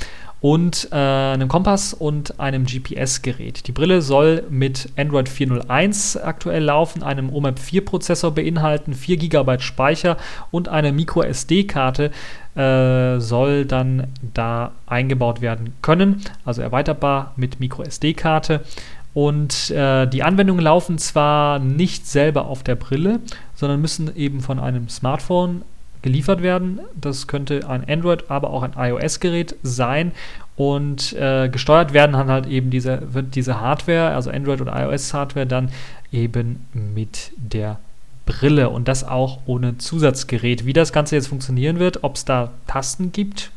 [0.42, 3.66] Und äh, einem Kompass und einem GPS-Gerät.
[3.66, 10.18] Die Brille soll mit Android 4.0.1 aktuell laufen, einem OMAP 4-Prozessor beinhalten, 4 GB Speicher
[10.52, 12.12] und eine MicroSD-Karte
[12.56, 18.66] äh, soll dann da eingebaut werden können, also erweiterbar mit MicroSD-Karte
[19.14, 23.20] und äh, die Anwendungen laufen zwar nicht selber auf der Brille,
[23.54, 25.62] sondern müssen eben von einem Smartphone
[26.04, 26.80] geliefert werden.
[26.94, 30.12] Das könnte ein Android, aber auch ein iOS-Gerät sein.
[30.56, 35.48] Und äh, gesteuert werden dann halt eben diese, wird diese Hardware, also Android- oder iOS-Hardware,
[35.48, 35.70] dann
[36.12, 37.80] eben mit der
[38.28, 40.66] Brille und das auch ohne Zusatzgerät.
[40.66, 43.52] Wie das Ganze jetzt funktionieren wird, ob es da Tasten gibt,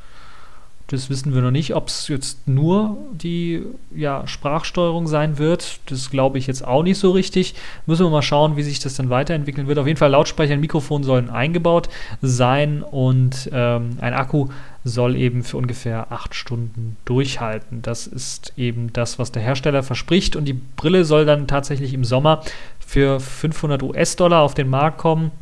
[0.89, 3.63] das wissen wir noch nicht, ob es jetzt nur die
[3.95, 5.81] ja, Sprachsteuerung sein wird.
[5.87, 7.55] Das glaube ich jetzt auch nicht so richtig.
[7.87, 9.81] Müssen wir mal schauen, wie sich das dann weiterentwickeln wird.
[9.81, 11.89] Auf jeden Fall Lautsprecher und Mikrofon sollen eingebaut
[12.23, 14.49] sein und ähm, ein Akku
[14.85, 17.83] soll eben für ungefähr acht Stunden durchhalten.
[17.83, 20.37] Das ist eben das, was der Hersteller verspricht.
[20.37, 22.43] Und die Brille soll dann tatsächlich im Sommer
[22.79, 25.33] für 500 US-Dollar auf den Markt kommen.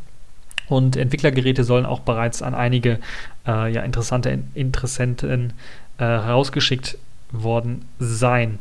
[0.67, 2.99] Und Entwicklergeräte sollen auch bereits an einige
[3.47, 5.53] äh, ja, interessante Interessenten
[5.97, 6.97] äh, herausgeschickt
[7.31, 8.59] worden sein.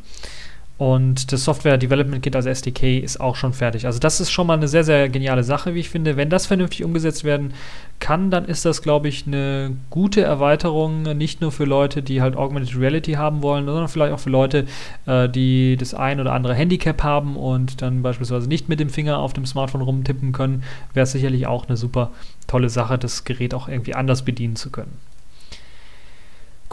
[0.76, 3.87] Und das Software Development Kit, also SDK, ist auch schon fertig.
[3.87, 6.16] Also das ist schon mal eine sehr, sehr geniale Sache, wie ich finde.
[6.16, 7.54] Wenn das vernünftig umgesetzt werden
[8.00, 12.37] kann, dann ist das, glaube ich, eine gute Erweiterung, nicht nur für Leute, die halt
[12.37, 14.66] Augmented Reality haben wollen, sondern vielleicht auch für Leute,
[15.06, 19.18] äh, die das ein oder andere Handicap haben und dann beispielsweise nicht mit dem Finger
[19.18, 22.10] auf dem Smartphone rumtippen können, wäre es sicherlich auch eine super
[22.48, 24.98] tolle Sache, das Gerät auch irgendwie anders bedienen zu können.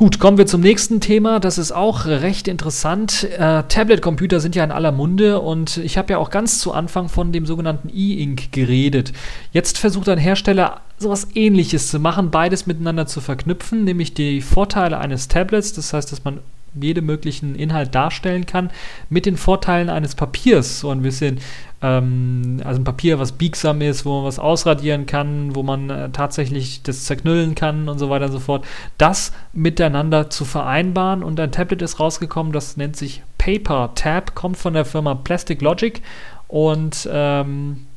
[0.01, 1.39] Gut, kommen wir zum nächsten Thema.
[1.39, 3.27] Das ist auch recht interessant.
[3.37, 7.07] Äh, Tablet-Computer sind ja in aller Munde und ich habe ja auch ganz zu Anfang
[7.07, 9.13] von dem sogenannten E-Ink geredet.
[9.51, 14.97] Jetzt versucht ein Hersteller sowas ähnliches zu machen, beides miteinander zu verknüpfen, nämlich die Vorteile
[14.97, 16.39] eines Tablets, das heißt, dass man
[16.79, 18.71] jede möglichen Inhalt darstellen kann,
[19.09, 21.39] mit den Vorteilen eines Papiers, so ein bisschen,
[21.81, 26.09] ähm, also ein Papier, was biegsam ist, wo man was ausradieren kann, wo man äh,
[26.11, 28.65] tatsächlich das zerknüllen kann und so weiter und so fort,
[28.97, 34.57] das miteinander zu vereinbaren und ein Tablet ist rausgekommen, das nennt sich Paper Tab, kommt
[34.57, 36.01] von der Firma Plastic Logic
[36.47, 37.87] und ähm,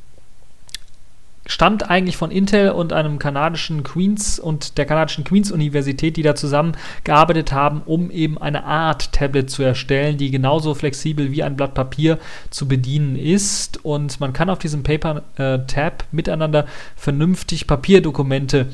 [1.45, 6.35] stammt eigentlich von Intel und einem kanadischen Queens und der kanadischen Queens Universität, die da
[6.35, 11.73] zusammengearbeitet haben, um eben eine Art Tablet zu erstellen, die genauso flexibel wie ein Blatt
[11.73, 12.17] Papier
[12.49, 13.83] zu bedienen ist.
[13.85, 18.67] Und man kann auf diesem Paper äh, Tab miteinander vernünftig Papierdokumente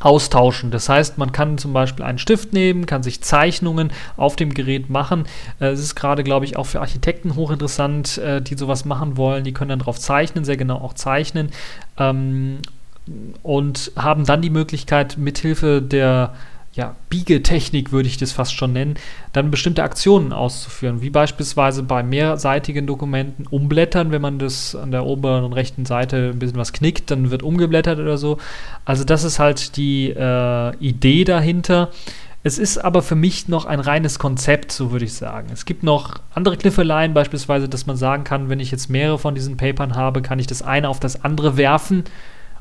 [0.00, 0.70] austauschen.
[0.70, 4.88] Das heißt, man kann zum Beispiel einen Stift nehmen, kann sich Zeichnungen auf dem Gerät
[4.90, 5.24] machen.
[5.60, 9.44] Äh, es ist gerade, glaube ich, auch für Architekten hochinteressant, äh, die sowas machen wollen.
[9.44, 11.50] Die können dann darauf zeichnen, sehr genau auch zeichnen
[11.98, 12.58] ähm,
[13.42, 16.34] und haben dann die Möglichkeit, mithilfe der
[16.72, 18.94] ja, Biegetechnik würde ich das fast schon nennen,
[19.32, 25.04] dann bestimmte Aktionen auszuführen, wie beispielsweise bei mehrseitigen Dokumenten umblättern, wenn man das an der
[25.04, 28.38] oberen rechten Seite ein bisschen was knickt, dann wird umgeblättert oder so.
[28.84, 31.90] Also das ist halt die äh, Idee dahinter.
[32.44, 35.48] Es ist aber für mich noch ein reines Konzept, so würde ich sagen.
[35.52, 39.34] Es gibt noch andere Kniffeleien, beispielsweise, dass man sagen kann, wenn ich jetzt mehrere von
[39.34, 42.04] diesen Papern habe, kann ich das eine auf das andere werfen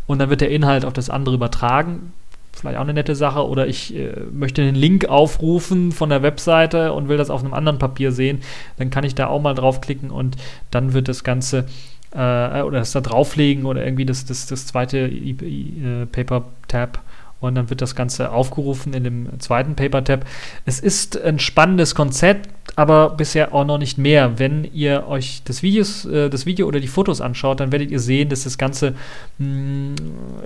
[0.07, 2.11] und dann wird der Inhalt auf das andere übertragen
[2.59, 3.47] vielleicht auch eine nette Sache.
[3.47, 7.53] Oder ich äh, möchte einen Link aufrufen von der Webseite und will das auf einem
[7.53, 8.41] anderen Papier sehen.
[8.77, 10.37] Dann kann ich da auch mal draufklicken und
[10.71, 11.65] dann wird das Ganze
[12.11, 17.01] äh, oder das da drauflegen oder irgendwie das, das, das zweite äh, Paper-Tab
[17.39, 20.25] und dann wird das Ganze aufgerufen in dem zweiten Paper-Tab.
[20.65, 24.39] Es ist ein spannendes Konzept, aber bisher auch noch nicht mehr.
[24.39, 27.99] Wenn ihr euch das, Videos, äh, das Video oder die Fotos anschaut, dann werdet ihr
[27.99, 28.95] sehen, dass das Ganze
[29.37, 29.95] mh, mm,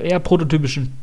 [0.04, 0.94] eher prototypischen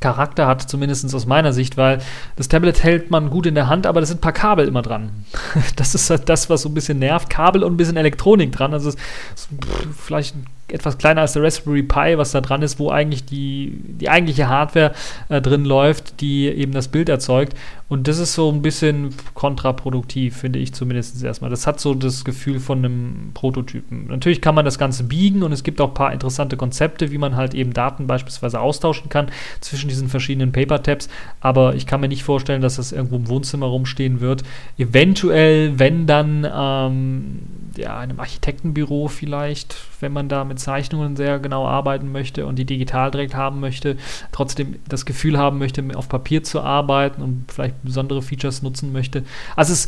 [0.00, 1.98] Charakter hat, zumindest aus meiner Sicht, weil
[2.36, 4.82] das Tablet hält man gut in der Hand, aber da sind ein paar Kabel immer
[4.82, 5.10] dran.
[5.76, 7.30] Das ist halt das, was so ein bisschen nervt.
[7.30, 8.72] Kabel und ein bisschen Elektronik dran.
[8.72, 8.96] Also es
[9.34, 9.48] ist
[9.96, 13.80] vielleicht ein etwas kleiner als der Raspberry Pi, was da dran ist, wo eigentlich die,
[13.86, 14.92] die eigentliche Hardware
[15.28, 17.54] äh, drin läuft, die eben das Bild erzeugt.
[17.88, 21.48] Und das ist so ein bisschen kontraproduktiv, finde ich zumindest erstmal.
[21.50, 24.08] Das hat so das Gefühl von einem Prototypen.
[24.08, 27.18] Natürlich kann man das Ganze biegen und es gibt auch ein paar interessante Konzepte, wie
[27.18, 29.28] man halt eben Daten beispielsweise austauschen kann
[29.60, 31.08] zwischen diesen verschiedenen Paper-Tabs.
[31.40, 34.42] Aber ich kann mir nicht vorstellen, dass das irgendwo im Wohnzimmer rumstehen wird.
[34.76, 37.38] Eventuell, wenn dann ähm,
[37.78, 42.64] ja, einem Architektenbüro vielleicht, wenn man da mit Zeichnungen sehr genau arbeiten möchte und die
[42.64, 43.96] digital direkt haben möchte,
[44.32, 49.22] trotzdem das Gefühl haben möchte, auf Papier zu arbeiten und vielleicht besondere Features nutzen möchte.
[49.54, 49.86] Also es,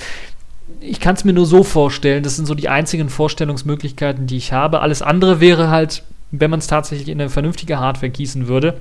[0.79, 4.53] ich kann es mir nur so vorstellen, das sind so die einzigen Vorstellungsmöglichkeiten, die ich
[4.53, 4.81] habe.
[4.81, 8.81] Alles andere wäre halt, wenn man es tatsächlich in eine vernünftige Hardware gießen würde,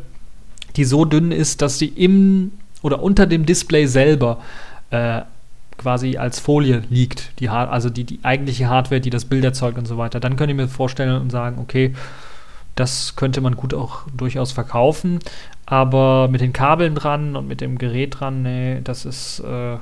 [0.76, 2.52] die so dünn ist, dass sie im
[2.84, 4.40] oder unter dem Display selber
[4.92, 5.22] äh,
[5.80, 9.88] quasi als Folie liegt, die also die, die eigentliche Hardware, die das Bild erzeugt und
[9.88, 11.96] so weiter, dann könnte ich mir vorstellen und sagen, okay,
[12.76, 15.20] das könnte man gut auch durchaus verkaufen,
[15.66, 19.78] aber mit den Kabeln dran und mit dem Gerät dran, nee, das ist, äh,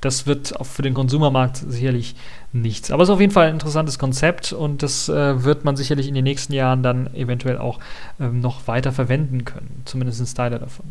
[0.00, 2.14] das wird auch für den Konsumermarkt sicherlich
[2.52, 2.90] nichts.
[2.90, 6.08] Aber es ist auf jeden Fall ein interessantes Konzept und das äh, wird man sicherlich
[6.08, 7.78] in den nächsten Jahren dann eventuell auch
[8.20, 10.86] ähm, noch weiter verwenden können, zumindest ein Styler davon.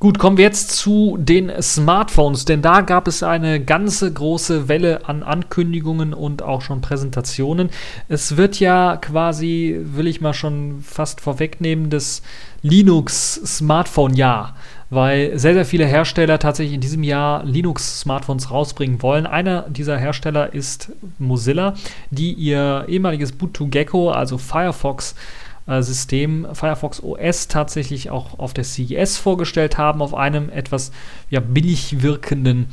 [0.00, 5.08] Gut, kommen wir jetzt zu den Smartphones, denn da gab es eine ganze große Welle
[5.08, 7.68] an Ankündigungen und auch schon Präsentationen.
[8.08, 12.22] Es wird ja quasi, will ich mal schon fast vorwegnehmen, das
[12.62, 14.54] Linux-Smartphone-Jahr,
[14.88, 19.26] weil sehr, sehr viele Hersteller tatsächlich in diesem Jahr Linux-Smartphones rausbringen wollen.
[19.26, 21.74] Einer dieser Hersteller ist Mozilla,
[22.12, 25.16] die ihr ehemaliges Boot2Gecko, also Firefox,
[25.80, 30.92] System Firefox OS tatsächlich auch auf der CES vorgestellt haben, auf einem etwas
[31.30, 32.68] ja, billig wirkenden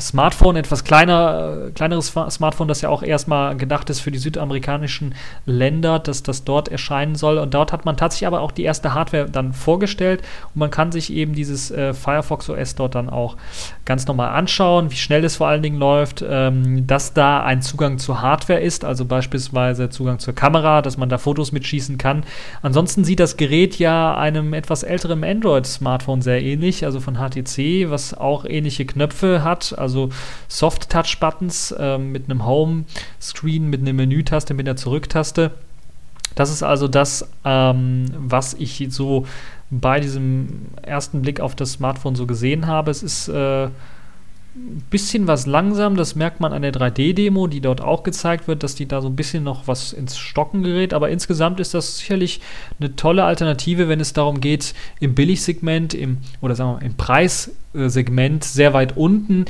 [0.00, 5.14] Smartphone, etwas kleiner, äh, kleineres Smartphone, das ja auch erstmal gedacht ist für die südamerikanischen
[5.46, 7.38] Länder, dass das dort erscheinen soll.
[7.38, 10.22] Und dort hat man tatsächlich aber auch die erste Hardware dann vorgestellt
[10.54, 13.36] und man kann sich eben dieses äh, Firefox OS dort dann auch
[13.84, 17.98] ganz normal anschauen, wie schnell es vor allen Dingen läuft, ähm, dass da ein Zugang
[17.98, 22.24] zur Hardware ist, also beispielsweise Zugang zur Kamera, dass man da Fotos mitschießen kann.
[22.62, 28.12] Ansonsten sieht das Gerät ja einem etwas älteren Android-Smartphone sehr ähnlich, also von HTC, was
[28.12, 29.74] auch ähnliche Knöpfe hat.
[29.78, 30.10] Also also
[30.48, 35.52] Soft-Touch-Buttons äh, mit einem Home-Screen, mit einer Menütaste, mit einer Zurücktaste.
[36.34, 39.26] Das ist also das, ähm, was ich so
[39.70, 42.90] bei diesem ersten Blick auf das Smartphone so gesehen habe.
[42.90, 43.68] Es ist äh,
[44.58, 48.62] ein bisschen was langsam, das merkt man an der 3D-Demo, die dort auch gezeigt wird,
[48.62, 50.92] dass die da so ein bisschen noch was ins Stocken gerät.
[50.92, 52.40] Aber insgesamt ist das sicherlich
[52.80, 58.44] eine tolle Alternative, wenn es darum geht, im Billigsegment, im, oder sagen wir im Preissegment
[58.44, 59.44] sehr weit unten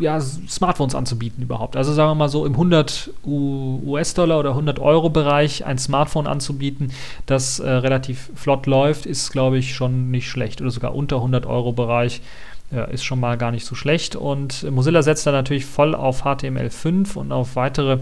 [0.00, 1.76] ja, Smartphones anzubieten überhaupt.
[1.76, 6.92] Also sagen wir mal so im 100 US-Dollar oder 100 Euro-Bereich ein Smartphone anzubieten,
[7.26, 10.60] das äh, relativ flott läuft, ist glaube ich schon nicht schlecht.
[10.60, 12.22] Oder sogar unter 100 Euro-Bereich
[12.70, 14.14] ja, ist schon mal gar nicht so schlecht.
[14.14, 18.00] Und Mozilla setzt da natürlich voll auf HTML5 und auf weitere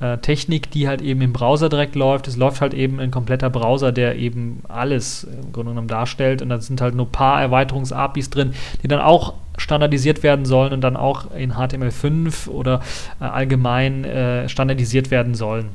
[0.00, 2.26] äh, Technik, die halt eben im Browser direkt läuft.
[2.26, 6.40] Es läuft halt eben ein kompletter Browser, der eben alles im Grunde genommen darstellt.
[6.40, 10.72] Und da sind halt nur ein paar Erweiterungs-APIs drin, die dann auch standardisiert werden sollen
[10.72, 12.80] und dann auch in HTML5 oder
[13.20, 15.70] äh, allgemein äh, standardisiert werden sollen.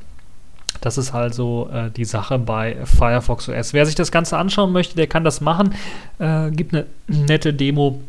[0.82, 3.74] Das ist also äh, die Sache bei Firefox OS.
[3.74, 5.76] Wer sich das Ganze anschauen möchte, der kann das machen.
[6.18, 8.02] Äh, gibt eine nette Demo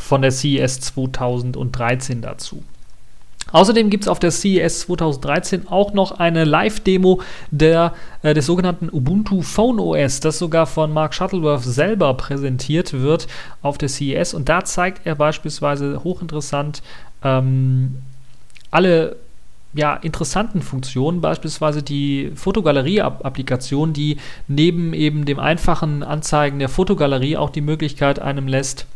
[0.00, 2.62] von der CES 2013 dazu.
[3.52, 7.90] Außerdem gibt es auf der CES 2013 auch noch eine Live-Demo äh,
[8.34, 13.26] des sogenannten Ubuntu Phone OS, das sogar von Mark Shuttleworth selber präsentiert wird
[13.60, 14.34] auf der CES.
[14.34, 16.82] Und da zeigt er beispielsweise hochinteressant
[17.24, 17.96] ähm,
[18.70, 19.16] alle
[19.72, 27.50] ja, interessanten Funktionen, beispielsweise die Fotogalerie-Applikation, die neben eben dem einfachen Anzeigen der Fotogalerie auch
[27.50, 28.86] die Möglichkeit einem lässt,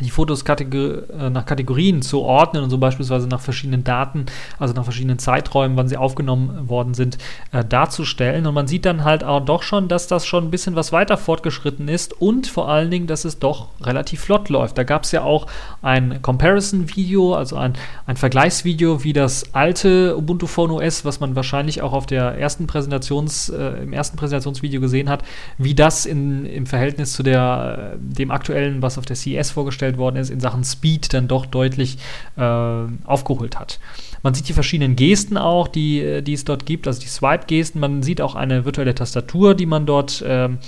[0.00, 4.26] die Fotos Kategor äh, nach Kategorien zu ordnen und so beispielsweise nach verschiedenen Daten,
[4.58, 7.18] also nach verschiedenen Zeiträumen, wann sie aufgenommen worden sind,
[7.52, 8.46] äh, darzustellen.
[8.46, 11.16] Und man sieht dann halt auch doch schon, dass das schon ein bisschen was weiter
[11.16, 14.78] fortgeschritten ist und vor allen Dingen, dass es doch relativ flott läuft.
[14.78, 15.46] Da gab es ja auch
[15.82, 17.74] ein Comparison-Video, also ein,
[18.06, 22.66] ein Vergleichsvideo, wie das alte Ubuntu Phone OS, was man wahrscheinlich auch auf der ersten
[22.66, 25.22] Präsentations, äh, im ersten Präsentationsvideo gesehen hat,
[25.58, 29.79] wie das in, im Verhältnis zu der, äh, dem aktuellen, was auf der CES vorgestellt
[29.80, 31.98] dargestellt worden ist, in Sachen Speed dann doch deutlich
[32.36, 32.42] äh,
[33.04, 33.78] aufgeholt hat.
[34.22, 37.80] Man sieht die verschiedenen Gesten auch, die, äh, die es dort gibt, also die Swipe-Gesten.
[37.80, 40.58] Man sieht auch eine virtuelle Tastatur, die man dort ähm,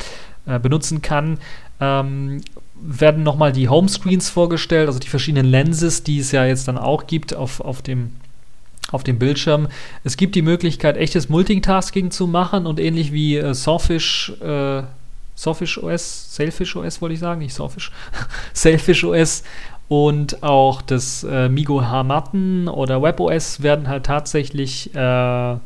[0.47, 1.39] äh, benutzen kann.
[1.81, 2.41] Ähm,
[2.75, 7.07] werden nochmal die Homescreens vorgestellt, also die verschiedenen Lenses, die es ja jetzt dann auch
[7.07, 8.13] gibt auf, auf dem
[8.91, 9.69] auf dem Bildschirm.
[10.05, 14.83] Es gibt die Möglichkeit, echtes Multitasking zu machen und ähnlich wie äh, Sawfish äh,
[15.43, 17.91] Sawfish OS, Sailfish OS wollte ich sagen, nicht Sawfish,
[18.53, 19.43] Sailfish OS
[19.89, 25.57] und auch das äh, Migo Hamaten oder WebOS werden halt tatsächlich äh,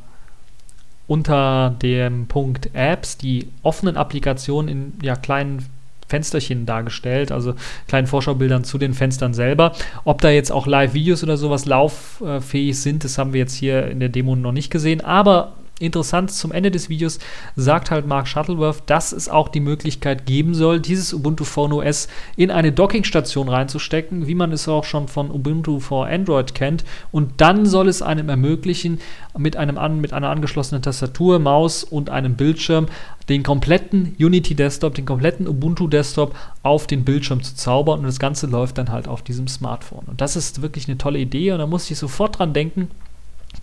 [1.07, 5.67] unter dem Punkt Apps die offenen Applikationen in ja, kleinen
[6.09, 7.55] Fensterchen dargestellt, also
[7.87, 9.73] kleinen Vorschaubildern zu den Fenstern selber.
[10.05, 14.01] Ob da jetzt auch Live-Videos oder sowas lauffähig sind, das haben wir jetzt hier in
[14.01, 17.19] der Demo noch nicht gesehen, aber interessant zum Ende des Videos
[17.55, 22.09] sagt halt Mark Shuttleworth, dass es auch die Möglichkeit geben soll, dieses Ubuntu Phone OS
[22.37, 26.85] in eine Dockingstation reinzustecken, wie man es auch schon von Ubuntu for Android kennt.
[27.13, 29.01] Und dann soll es einem ermöglichen,
[29.37, 32.87] mit, einem an, mit einer angeschlossenen Tastatur, Maus und einem Bildschirm
[33.29, 38.01] den kompletten Unity Desktop, den kompletten Ubuntu Desktop auf den Bildschirm zu zaubern.
[38.01, 40.05] Und das Ganze läuft dann halt auf diesem Smartphone.
[40.07, 41.53] Und das ist wirklich eine tolle Idee.
[41.53, 42.89] Und da muss ich sofort dran denken,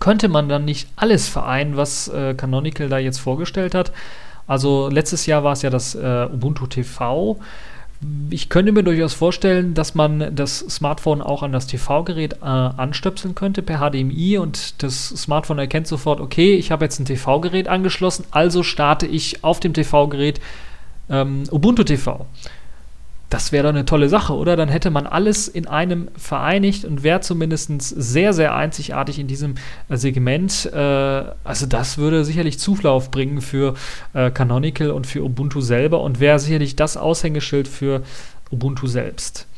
[0.00, 3.92] könnte man dann nicht alles vereinen, was äh, Canonical da jetzt vorgestellt hat?
[4.46, 7.38] Also letztes Jahr war es ja das äh, Ubuntu TV.
[8.28, 13.34] Ich könnte mir durchaus vorstellen, dass man das Smartphone auch an das TV-Gerät äh, anstöpseln
[13.34, 18.26] könnte per HDMI und das Smartphone erkennt sofort, okay, ich habe jetzt ein TV-Gerät angeschlossen,
[18.30, 20.40] also starte ich auf dem TV-Gerät
[21.08, 22.26] ähm, Ubuntu TV.
[23.34, 24.54] Das wäre doch eine tolle Sache, oder?
[24.54, 29.56] Dann hätte man alles in einem vereinigt und wäre zumindest sehr, sehr einzigartig in diesem
[29.88, 30.70] äh, Segment.
[30.72, 30.78] Äh,
[31.42, 33.74] also das würde sicherlich Zulauf bringen für
[34.12, 38.04] äh, Canonical und für Ubuntu selber und wäre sicherlich das Aushängeschild für
[38.52, 39.48] Ubuntu selbst.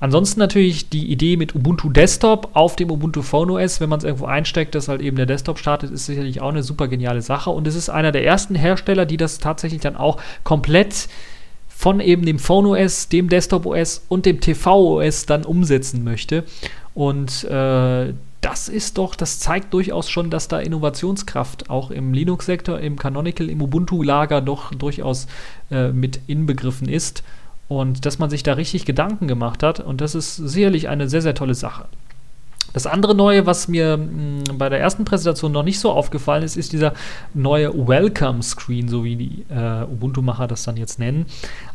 [0.00, 4.04] Ansonsten natürlich die Idee mit Ubuntu Desktop auf dem Ubuntu Phone OS, wenn man es
[4.04, 7.50] irgendwo einsteckt, dass halt eben der Desktop startet, ist sicherlich auch eine super geniale Sache.
[7.50, 11.06] Und es ist einer der ersten Hersteller, die das tatsächlich dann auch komplett
[11.76, 16.44] von eben dem Phone OS, dem Desktop OS und dem TV OS dann umsetzen möchte.
[16.94, 22.78] Und äh, das ist doch, das zeigt durchaus schon, dass da Innovationskraft auch im Linux-Sektor,
[22.78, 25.26] im Canonical, im Ubuntu-Lager doch durchaus
[25.70, 27.22] äh, mit inbegriffen ist.
[27.68, 29.80] Und dass man sich da richtig Gedanken gemacht hat.
[29.80, 31.86] Und das ist sicherlich eine sehr, sehr tolle Sache.
[32.74, 36.42] Das andere Neue, was mir mh, hm, bei der ersten Präsentation noch nicht so aufgefallen
[36.42, 36.92] ist, ist dieser
[37.32, 41.24] neue Welcome Screen, so wie die äh, Ubuntu-Macher das dann jetzt nennen.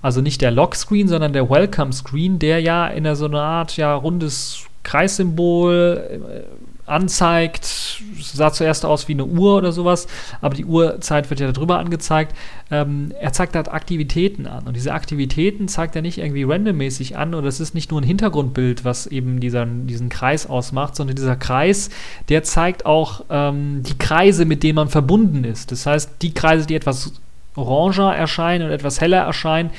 [0.03, 3.77] Also nicht der Lock Screen, sondern der Welcome Screen, der ja in so einer Art
[3.77, 8.01] ja, rundes Kreissymbol äh, anzeigt.
[8.21, 10.07] Sah zuerst aus wie eine Uhr oder sowas,
[10.41, 12.35] aber die Uhrzeit wird ja darüber angezeigt.
[12.71, 17.33] Ähm, er zeigt halt Aktivitäten an und diese Aktivitäten zeigt er nicht irgendwie randommäßig an
[17.33, 21.35] oder es ist nicht nur ein Hintergrundbild, was eben dieser, diesen Kreis ausmacht, sondern dieser
[21.35, 21.89] Kreis,
[22.29, 25.71] der zeigt auch ähm, die Kreise, mit denen man verbunden ist.
[25.71, 27.13] Das heißt, die Kreise, die etwas
[27.55, 29.71] oranger erscheinen und etwas heller erscheinen,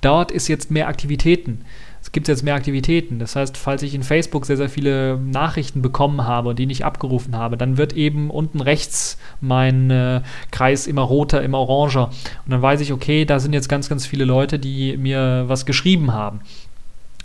[0.00, 1.64] dort ist jetzt mehr Aktivitäten
[2.06, 3.18] es gibt jetzt mehr Aktivitäten.
[3.18, 6.84] Das heißt, falls ich in Facebook sehr, sehr viele Nachrichten bekommen habe und die nicht
[6.84, 12.10] abgerufen habe, dann wird eben unten rechts mein äh, Kreis immer roter, immer oranger.
[12.44, 15.66] Und dann weiß ich, okay, da sind jetzt ganz, ganz viele Leute, die mir was
[15.66, 16.42] geschrieben haben.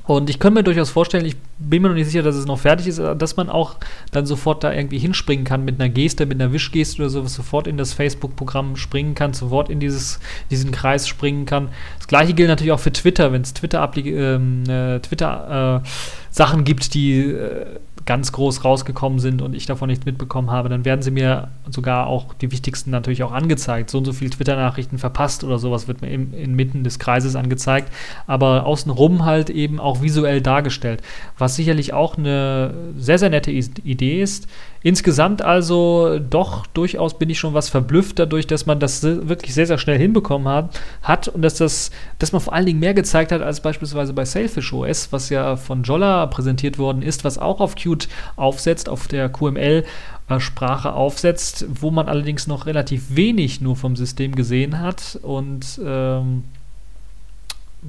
[0.03, 2.59] Und ich könnte mir durchaus vorstellen, ich bin mir noch nicht sicher, dass es noch
[2.59, 3.75] fertig ist, dass man auch
[4.11, 7.67] dann sofort da irgendwie hinspringen kann mit einer Geste, mit einer Wischgeste oder sowas, sofort
[7.67, 11.69] in das Facebook-Programm springen kann, sofort in dieses, diesen Kreis springen kann.
[11.99, 16.93] Das gleiche gilt natürlich auch für Twitter, wenn es Twitter, ähm, äh, Twitter äh, gibt,
[16.95, 17.65] die äh,
[18.05, 22.07] ganz groß rausgekommen sind und ich davon nichts mitbekommen habe, dann werden sie mir sogar
[22.07, 23.89] auch die wichtigsten natürlich auch angezeigt.
[23.89, 27.91] So und so viele Twitter-Nachrichten verpasst oder sowas wird mir inmitten des Kreises angezeigt,
[28.27, 31.01] aber außenrum halt eben auch visuell dargestellt,
[31.37, 34.47] was sicherlich auch eine sehr, sehr nette Idee ist.
[34.83, 39.67] Insgesamt also doch durchaus bin ich schon was verblüfft dadurch, dass man das wirklich sehr,
[39.67, 43.31] sehr schnell hinbekommen hat, hat und dass das, dass man vor allen Dingen mehr gezeigt
[43.31, 47.59] hat als beispielsweise bei Sailfish OS, was ja von Jolla präsentiert worden ist, was auch
[47.59, 48.07] auf Qt
[48.37, 54.79] aufsetzt, auf der QML-Sprache aufsetzt, wo man allerdings noch relativ wenig nur vom System gesehen
[54.79, 56.43] hat und ähm,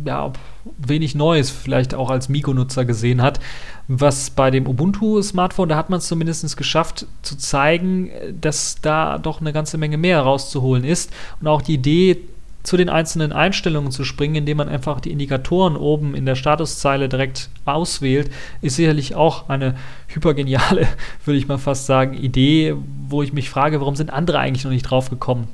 [0.05, 0.33] ja,
[0.79, 3.41] wenig Neues vielleicht auch als Mikro-Nutzer gesehen hat.
[3.89, 9.41] Was bei dem Ubuntu-Smartphone, da hat man es zumindest geschafft zu zeigen, dass da doch
[9.41, 11.13] eine ganze Menge mehr rauszuholen ist.
[11.41, 12.19] Und auch die Idee,
[12.63, 17.09] zu den einzelnen Einstellungen zu springen, indem man einfach die Indikatoren oben in der Statuszeile
[17.09, 18.31] direkt auswählt,
[18.61, 19.75] ist sicherlich auch eine
[20.07, 20.87] hypergeniale,
[21.25, 22.77] würde ich mal fast sagen, Idee,
[23.09, 25.49] wo ich mich frage, warum sind andere eigentlich noch nicht drauf gekommen?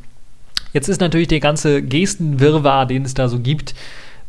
[0.75, 3.75] Jetzt ist natürlich der ganze Gestenwirrwarr, den es da so gibt,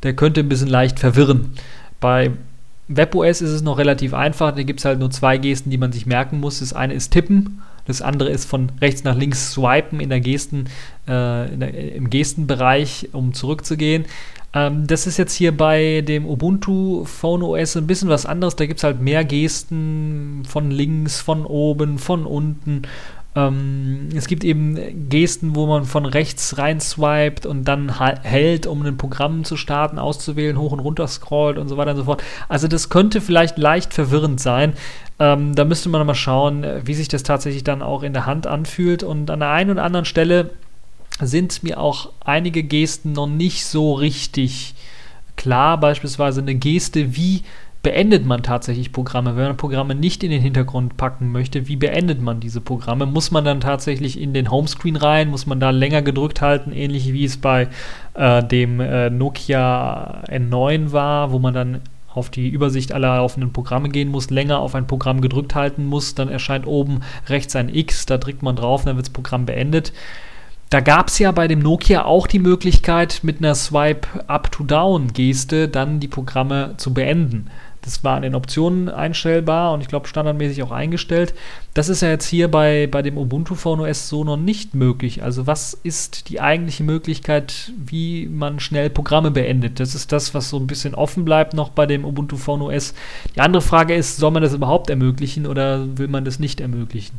[0.04, 1.52] der könnte ein bisschen leicht verwirren.
[2.00, 2.32] Bei
[2.88, 5.91] WebOS ist es noch relativ einfach, da gibt es halt nur zwei Gesten, die man
[5.91, 6.60] sich merken muss.
[6.60, 10.66] Das eine ist Tippen, das andere ist von rechts nach links swipen in der Gesten,
[11.08, 14.06] äh, in der, im Gestenbereich, um zurückzugehen.
[14.54, 18.56] Ähm, das ist jetzt hier bei dem Ubuntu Phone OS ein bisschen was anderes.
[18.56, 22.84] Da gibt es halt mehr Gesten von links, von oben, von unten
[23.48, 28.82] ähm, es gibt eben Gesten, wo man von rechts rein swiped und dann hält, um
[28.86, 32.24] ein Programm zu starten, auszuwählen, hoch und runter scrollt und so weiter und so fort.
[32.48, 34.74] Also das könnte vielleicht leicht verwirrend sein.
[35.20, 38.48] Ähm, da müsste man mal schauen, wie sich das tatsächlich dann auch in der Hand
[38.48, 39.04] anfühlt.
[39.04, 40.52] Und an der einen oder anderen Stelle
[41.22, 44.76] sind mir auch einige Gesten noch nicht so richtig
[45.36, 45.80] klar.
[45.80, 47.44] Beispielsweise eine Geste wie
[47.82, 49.36] beendet man tatsächlich Programme?
[49.36, 53.06] Wenn man Programme nicht in den Hintergrund packen möchte, wie beendet man diese Programme?
[53.06, 55.30] Muss man dann tatsächlich in den Homescreen rein?
[55.30, 57.70] Muss man da länger gedrückt halten, ähnlich wie es bei
[58.16, 61.82] äh, dem äh, Nokia N9 war, wo man dann
[62.14, 66.16] auf die Übersicht aller laufenden Programme gehen muss, länger auf ein Programm gedrückt halten muss,
[66.16, 69.94] dann erscheint oben rechts ein X, da drückt man drauf, dann wird das Programm beendet.
[70.70, 76.08] Da gab es ja bei dem Nokia auch die Möglichkeit, mit einer Swipe-Up-to-Down-Geste dann die
[76.08, 77.50] Programme zu beenden.
[77.90, 81.34] Das war in den Optionen einstellbar und ich glaube standardmäßig auch eingestellt.
[81.74, 85.24] Das ist ja jetzt hier bei, bei dem Ubuntu Phone OS so noch nicht möglich.
[85.24, 89.80] Also was ist die eigentliche Möglichkeit, wie man schnell Programme beendet?
[89.80, 92.94] Das ist das, was so ein bisschen offen bleibt noch bei dem Ubuntu Phone OS.
[93.36, 97.18] Die andere Frage ist, soll man das überhaupt ermöglichen oder will man das nicht ermöglichen?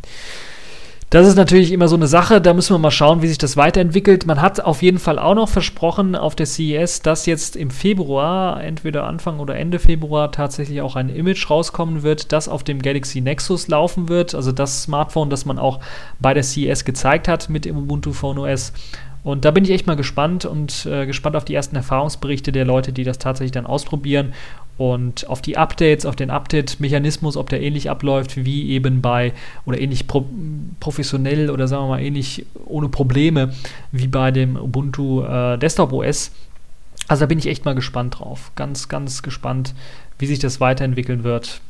[1.10, 3.56] Das ist natürlich immer so eine Sache, da müssen wir mal schauen, wie sich das
[3.56, 4.26] weiterentwickelt.
[4.26, 8.62] Man hat auf jeden Fall auch noch versprochen auf der CES, dass jetzt im Februar,
[8.62, 13.20] entweder Anfang oder Ende Februar, tatsächlich auch ein Image rauskommen wird, das auf dem Galaxy
[13.20, 14.36] Nexus laufen wird.
[14.36, 15.80] Also das Smartphone, das man auch
[16.20, 18.72] bei der CES gezeigt hat mit dem Ubuntu Phone OS.
[19.22, 22.64] Und da bin ich echt mal gespannt und äh, gespannt auf die ersten Erfahrungsberichte der
[22.64, 24.32] Leute, die das tatsächlich dann ausprobieren
[24.78, 29.34] und auf die Updates, auf den Update-Mechanismus, ob der ähnlich abläuft wie eben bei
[29.66, 30.24] oder ähnlich pro,
[30.80, 33.52] professionell oder sagen wir mal ähnlich ohne Probleme
[33.92, 36.30] wie bei dem Ubuntu äh, Desktop OS.
[37.08, 38.52] Also da bin ich echt mal gespannt drauf.
[38.56, 39.74] Ganz, ganz gespannt,
[40.18, 41.60] wie sich das weiterentwickeln wird.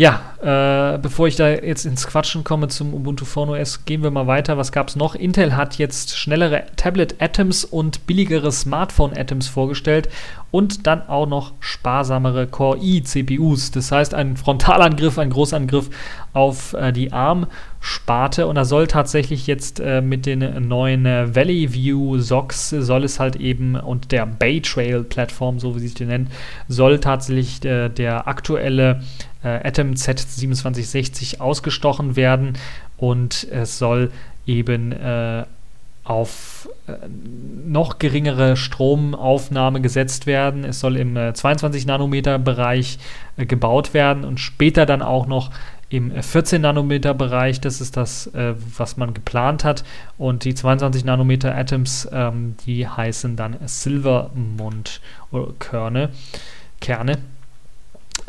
[0.00, 4.10] Ja, äh, bevor ich da jetzt ins Quatschen komme zum Ubuntu Phone OS, gehen wir
[4.10, 4.56] mal weiter.
[4.56, 5.14] Was gab es noch?
[5.14, 10.08] Intel hat jetzt schnellere Tablet Atoms und billigere Smartphone Atoms vorgestellt
[10.50, 13.72] und dann auch noch sparsamere Core i CPUs.
[13.72, 15.90] Das heißt, ein Frontalangriff, ein Großangriff
[16.32, 18.46] auf äh, die ARM-Sparte.
[18.46, 23.20] Und da soll tatsächlich jetzt äh, mit den neuen äh, Valley View SOCs soll es
[23.20, 26.30] halt eben und der Bay Trail Plattform, so wie sie es nennt,
[26.68, 29.02] soll tatsächlich äh, der aktuelle
[29.42, 32.54] äh, Atom Z2760 ausgestochen werden
[32.96, 34.10] und es soll
[34.46, 35.44] eben äh,
[36.04, 36.92] auf äh,
[37.66, 40.64] noch geringere Stromaufnahme gesetzt werden.
[40.64, 42.98] Es soll im äh, 22 Nanometer Bereich
[43.36, 45.50] äh, gebaut werden und später dann auch noch
[45.88, 47.60] im 14 Nanometer Bereich.
[47.60, 49.84] Das ist das, äh, was man geplant hat.
[50.18, 55.00] Und die 22 Nanometer Atoms, ähm, die heißen dann Silvermond
[55.58, 56.10] Körne.
[56.80, 57.12] Kerne.
[57.12, 57.39] Äh,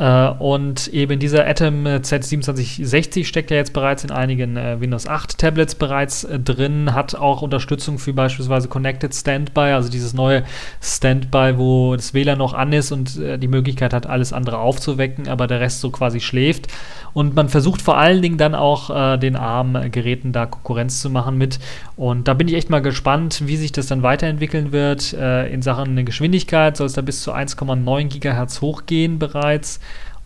[0.03, 5.75] und eben dieser Atom Z2760 steckt ja jetzt bereits in einigen äh, Windows 8 Tablets
[5.75, 10.43] bereits äh, drin, hat auch Unterstützung für beispielsweise Connected Standby, also dieses neue
[10.81, 15.47] Standby, wo das WLAN noch an ist und die Möglichkeit hat, alles andere aufzuwecken, aber
[15.47, 16.67] der Rest so quasi schläft.
[17.13, 21.37] Und man versucht vor allen Dingen dann auch äh, den ARM-Geräten da Konkurrenz zu machen
[21.37, 21.59] mit.
[21.95, 25.13] Und da bin ich echt mal gespannt, wie sich das dann weiterentwickeln wird.
[25.13, 29.79] Äh, in Sachen Geschwindigkeit soll es da bis zu 1,9 GHz hochgehen bereits.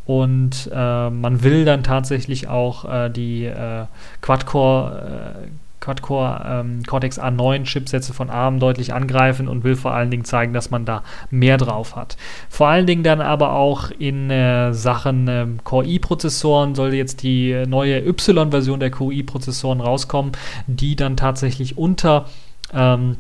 [0.06, 3.86] Und äh, man will dann tatsächlich auch äh, die äh,
[4.22, 5.48] Quad-Core äh,
[5.86, 10.52] Quad-Core ähm, Cortex A9 Chipsätze von ARM deutlich angreifen und will vor allen Dingen zeigen,
[10.52, 12.18] dass man da mehr drauf hat.
[12.50, 17.66] Vor allen Dingen dann aber auch in äh, Sachen äh, Core i-Prozessoren soll jetzt die
[17.68, 20.32] neue Y-Version der Core i-Prozessoren rauskommen,
[20.66, 22.26] die dann tatsächlich unter
[22.74, 23.18] ähm,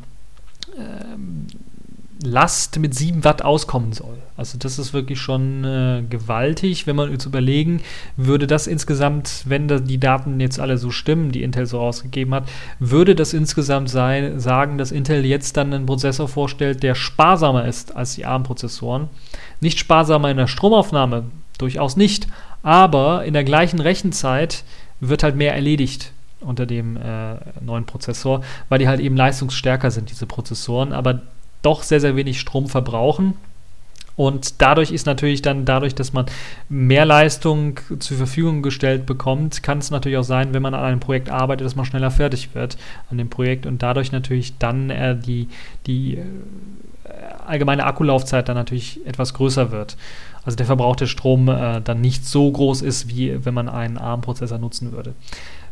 [0.76, 1.48] ähm
[2.26, 4.18] Last mit 7 Watt auskommen soll.
[4.36, 6.88] Also das ist wirklich schon äh, gewaltig.
[6.88, 7.82] Wenn man jetzt überlegen,
[8.18, 12.34] würde das insgesamt, wenn da die Daten jetzt alle so stimmen, die Intel so rausgegeben
[12.34, 12.44] hat,
[12.80, 17.96] würde das insgesamt sein, sagen, dass Intel jetzt dann einen Prozessor vorstellt, der sparsamer ist
[17.96, 19.08] als die ARM-Prozessoren.
[19.62, 21.26] Nicht sparsamer in der Stromaufnahme,
[21.58, 22.28] durchaus nicht,
[22.64, 24.64] aber in der gleichen Rechenzeit
[25.00, 26.12] wird halt mehr erledigt
[26.42, 30.94] unter dem äh, neuen Prozessor, weil die halt eben leistungsstärker sind, diese Prozessoren.
[30.94, 31.22] Aber
[31.66, 33.34] doch sehr, sehr wenig Strom verbrauchen.
[34.16, 36.26] Und dadurch ist natürlich dann, dadurch, dass man
[36.70, 40.99] mehr Leistung zur Verfügung gestellt bekommt, kann es natürlich auch sein, wenn man an einem
[41.01, 42.78] Projekt arbeitet, dass man schneller fertig wird
[43.11, 45.49] an dem Projekt und dadurch natürlich dann äh, die,
[45.86, 46.24] die äh,
[47.45, 49.97] allgemeine Akkulaufzeit dann natürlich etwas größer wird.
[50.45, 54.59] Also der verbrauchte Strom äh, dann nicht so groß ist, wie wenn man einen ARM-Prozessor
[54.59, 55.13] nutzen würde.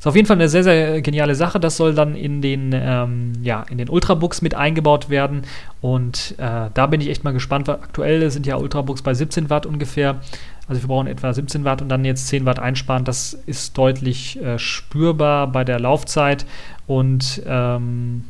[0.04, 1.62] Ist auf jeden Fall eine sehr, sehr geniale Sache.
[1.62, 5.43] Das soll dann in den, ähm, ja, in den Ultrabooks mit eingebaut werden.
[5.80, 9.66] Und äh, da bin ich echt mal gespannt, aktuell sind ja Ultrabooks bei 17 Watt
[9.66, 10.20] ungefähr.
[10.68, 13.06] Also wir brauchen etwa 17 Watt und dann jetzt 10 Watt einsparen.
[13.06, 16.45] Das ist deutlich äh, spürbar bei der Laufzeit.
[16.86, 18.26] Und ähm,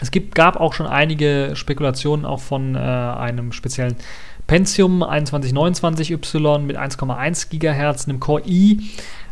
[0.00, 3.94] es gibt, gab auch schon einige Spekulationen auch von äh, einem speziellen
[4.46, 8.78] Pentium 2129Y mit 1,1 GHz, einem Core i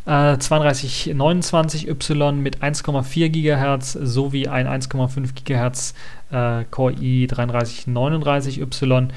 [0.07, 5.95] äh, 3229Y mit 1,4 GHz sowie ein 1,5 GHz
[6.31, 9.09] äh, Core i3339Y,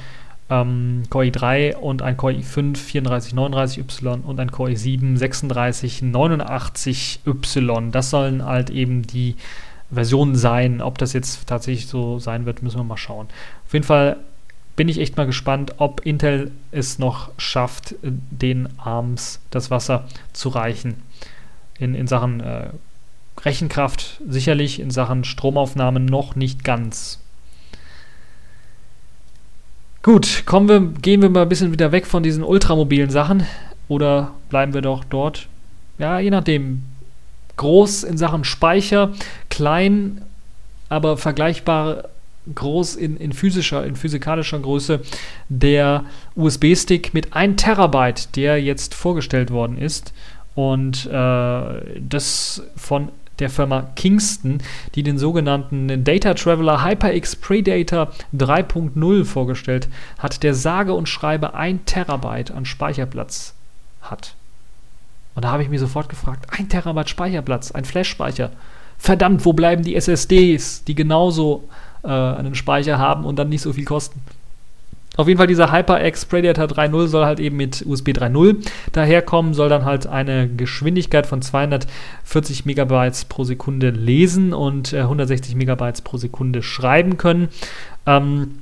[0.50, 7.90] ähm, Core i3 und ein Core i5 3439Y und ein Core i7 3689Y.
[7.90, 9.36] Das sollen halt eben die
[9.90, 10.80] Versionen sein.
[10.80, 13.26] Ob das jetzt tatsächlich so sein wird, müssen wir mal schauen.
[13.66, 14.16] Auf jeden Fall
[14.78, 20.50] bin ich echt mal gespannt, ob Intel es noch schafft, den ARMS das Wasser zu
[20.50, 21.02] reichen.
[21.80, 22.68] In, in Sachen äh,
[23.44, 27.18] Rechenkraft sicherlich, in Sachen Stromaufnahme noch nicht ganz.
[30.04, 33.44] Gut, kommen wir, gehen wir mal ein bisschen wieder weg von diesen ultramobilen Sachen
[33.88, 35.48] oder bleiben wir doch dort?
[35.98, 36.84] Ja, je nachdem.
[37.56, 39.12] Groß in Sachen Speicher,
[39.50, 40.22] klein,
[40.88, 42.04] aber vergleichbar
[42.54, 45.00] groß in, in physischer, in physikalischer Größe
[45.48, 46.04] der
[46.36, 50.12] USB-Stick mit 1 Terabyte, der jetzt vorgestellt worden ist.
[50.54, 54.58] Und äh, das von der Firma Kingston,
[54.94, 59.88] die den sogenannten Data Traveler HyperX Predator 3.0 vorgestellt
[60.18, 63.54] hat, der sage und schreibe 1 Terabyte an Speicherplatz
[64.02, 64.34] hat.
[65.34, 68.50] Und da habe ich mir sofort gefragt, 1 Terabyte Speicherplatz, ein Flash-Speicher.
[68.98, 71.68] Verdammt, wo bleiben die SSDs, die genauso
[72.02, 74.20] äh, einen Speicher haben und dann nicht so viel kosten.
[75.18, 79.68] Auf jeden Fall dieser HyperX Predator 3.0 soll halt eben mit USB 3.0 daherkommen, soll
[79.68, 86.18] dann halt eine Geschwindigkeit von 240 Megabytes pro Sekunde lesen und äh, 160 Megabytes pro
[86.18, 87.48] Sekunde schreiben können.
[88.06, 88.60] Ähm,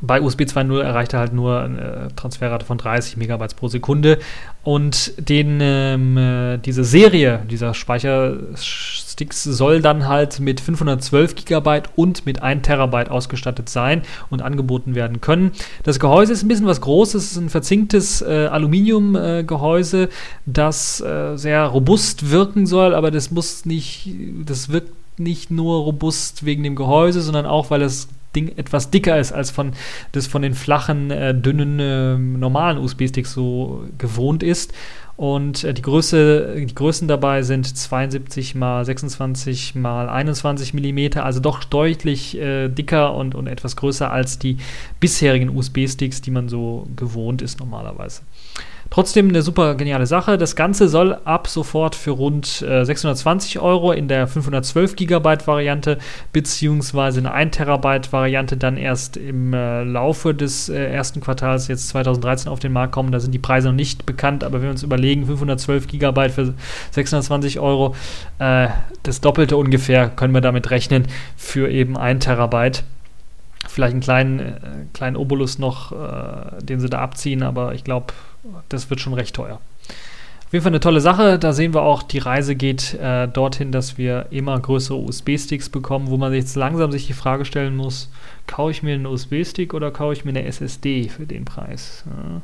[0.00, 4.18] bei USB 2.0 erreicht er halt nur eine Transferrate von 30 Megabytes pro Sekunde.
[4.62, 12.26] Und den, ähm, äh, diese Serie dieser Speichersticks soll dann halt mit 512 Gigabyte und
[12.26, 15.52] mit 1 Terabyte ausgestattet sein und angeboten werden können.
[15.82, 20.08] Das Gehäuse ist ein bisschen was Großes, es ist ein verzinktes äh, Aluminiumgehäuse, äh,
[20.44, 24.10] das äh, sehr robust wirken soll, aber das muss nicht,
[24.44, 29.18] das wirkt nicht nur robust wegen dem Gehäuse, sondern auch, weil es Ding etwas dicker
[29.18, 29.72] ist als von,
[30.12, 34.72] das von den flachen, äh, dünnen, äh, normalen USB-Sticks so gewohnt ist.
[35.20, 41.40] Und äh, die, Größe, die Größen dabei sind 72 x 26 x 21 mm, also
[41.40, 44.56] doch deutlich äh, dicker und, und etwas größer als die
[44.98, 48.22] bisherigen USB-Sticks, die man so gewohnt ist normalerweise.
[48.90, 50.36] Trotzdem eine super geniale Sache.
[50.36, 55.98] Das Ganze soll ab sofort für rund äh, 620 Euro in der 512 Gigabyte Variante
[56.32, 58.19] beziehungsweise eine 1 Terabyte Variante
[58.56, 63.12] dann erst im äh, Laufe des äh, ersten Quartals jetzt 2013 auf den Markt kommen.
[63.12, 66.54] Da sind die Preise noch nicht bekannt, aber wenn wir uns überlegen, 512 Gigabyte für
[66.92, 67.94] 620 Euro,
[68.38, 68.68] äh,
[69.02, 71.06] das Doppelte ungefähr können wir damit rechnen
[71.36, 72.84] für eben 1 Terabyte
[73.68, 74.56] vielleicht einen kleinen, äh,
[74.92, 78.12] kleinen Obolus noch, äh, den sie da abziehen, aber ich glaube,
[78.68, 79.60] das wird schon recht teuer.
[80.50, 81.38] Auf jeden Fall eine tolle Sache.
[81.38, 86.10] Da sehen wir auch, die Reise geht äh, dorthin, dass wir immer größere USB-Sticks bekommen,
[86.10, 88.10] wo man sich jetzt langsam sich die Frage stellen muss,
[88.48, 92.02] kaufe ich mir einen USB-Stick oder kaufe ich mir eine SSD für den Preis?
[92.04, 92.42] Ja.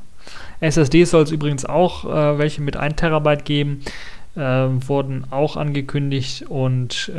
[0.60, 3.82] SSDs soll es übrigens auch äh, welche mit 1 Terabyte geben.
[4.36, 7.18] Äh, wurden auch angekündigt und äh,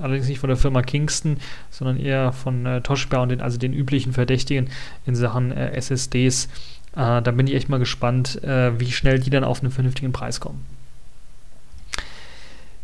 [0.00, 1.36] allerdings nicht von der Firma Kingston,
[1.70, 4.70] sondern eher von äh, Toshiba und den, also den üblichen Verdächtigen
[5.06, 6.48] in Sachen äh, SSDs.
[6.94, 10.12] Äh, da bin ich echt mal gespannt, äh, wie schnell die dann auf einen vernünftigen
[10.12, 10.64] Preis kommen.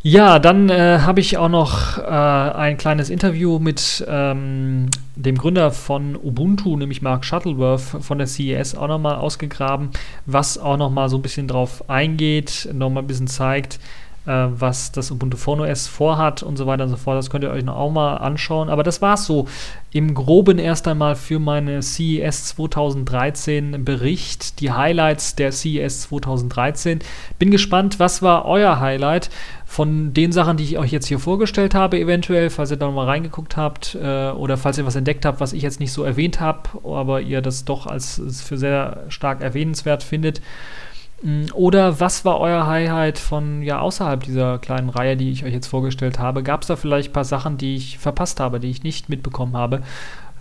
[0.08, 4.86] Ja, dann äh, habe ich auch noch äh, ein kleines Interview mit ähm,
[5.16, 9.90] dem Gründer von Ubuntu, nämlich Mark Shuttleworth von der CES, auch nochmal ausgegraben,
[10.24, 13.80] was auch nochmal so ein bisschen drauf eingeht, nochmal ein bisschen zeigt,
[14.26, 17.16] äh, was das Ubuntu Phone OS vorhat und so weiter und so fort.
[17.16, 18.68] Das könnt ihr euch noch auch mal anschauen.
[18.68, 19.46] Aber das war es so
[19.92, 26.98] im Groben erst einmal für meine CES 2013 Bericht, die Highlights der CES 2013.
[27.38, 29.30] Bin gespannt, was war euer Highlight
[29.64, 33.06] von den Sachen, die ich euch jetzt hier vorgestellt habe, eventuell, falls ihr da mal
[33.06, 36.40] reingeguckt habt äh, oder falls ihr was entdeckt habt, was ich jetzt nicht so erwähnt
[36.40, 40.40] habe, aber ihr das doch als für sehr stark erwähnenswert findet.
[41.22, 45.52] Mm, oder was war euer Highlight von ja außerhalb dieser kleinen Reihe, die ich euch
[45.52, 46.42] jetzt vorgestellt habe?
[46.42, 49.56] Gab es da vielleicht ein paar Sachen, die ich verpasst habe, die ich nicht mitbekommen
[49.56, 49.82] habe?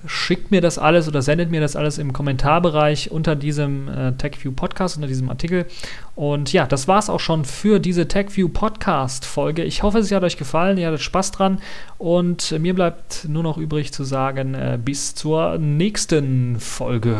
[0.07, 4.51] Schickt mir das alles oder sendet mir das alles im Kommentarbereich unter diesem äh, TechView
[4.51, 5.65] Podcast, unter diesem Artikel.
[6.13, 9.63] Und ja, das war es auch schon für diese TechView Podcast Folge.
[9.63, 11.59] Ich hoffe, es hat euch gefallen, ihr hattet Spaß dran.
[11.97, 17.17] Und mir bleibt nur noch übrig zu sagen, äh, bis zur nächsten Folge.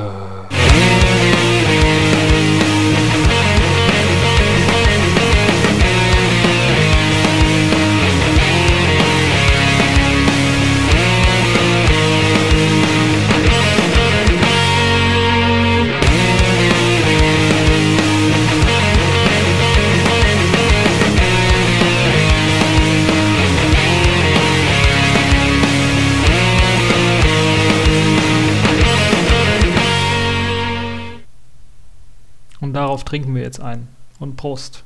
[32.96, 33.90] Darauf trinken wir jetzt ein.
[34.20, 34.86] Und Prost.